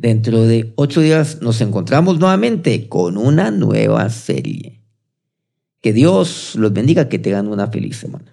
Dentro 0.00 0.44
de 0.44 0.72
ocho 0.76 1.00
días 1.00 1.42
nos 1.42 1.60
encontramos 1.60 2.20
nuevamente 2.20 2.88
con 2.88 3.16
una 3.16 3.50
nueva 3.50 4.08
serie. 4.10 4.80
Que 5.80 5.92
Dios 5.92 6.54
los 6.54 6.72
bendiga, 6.72 7.08
que 7.08 7.18
tengan 7.18 7.48
una 7.48 7.66
feliz 7.66 7.96
semana. 7.96 8.24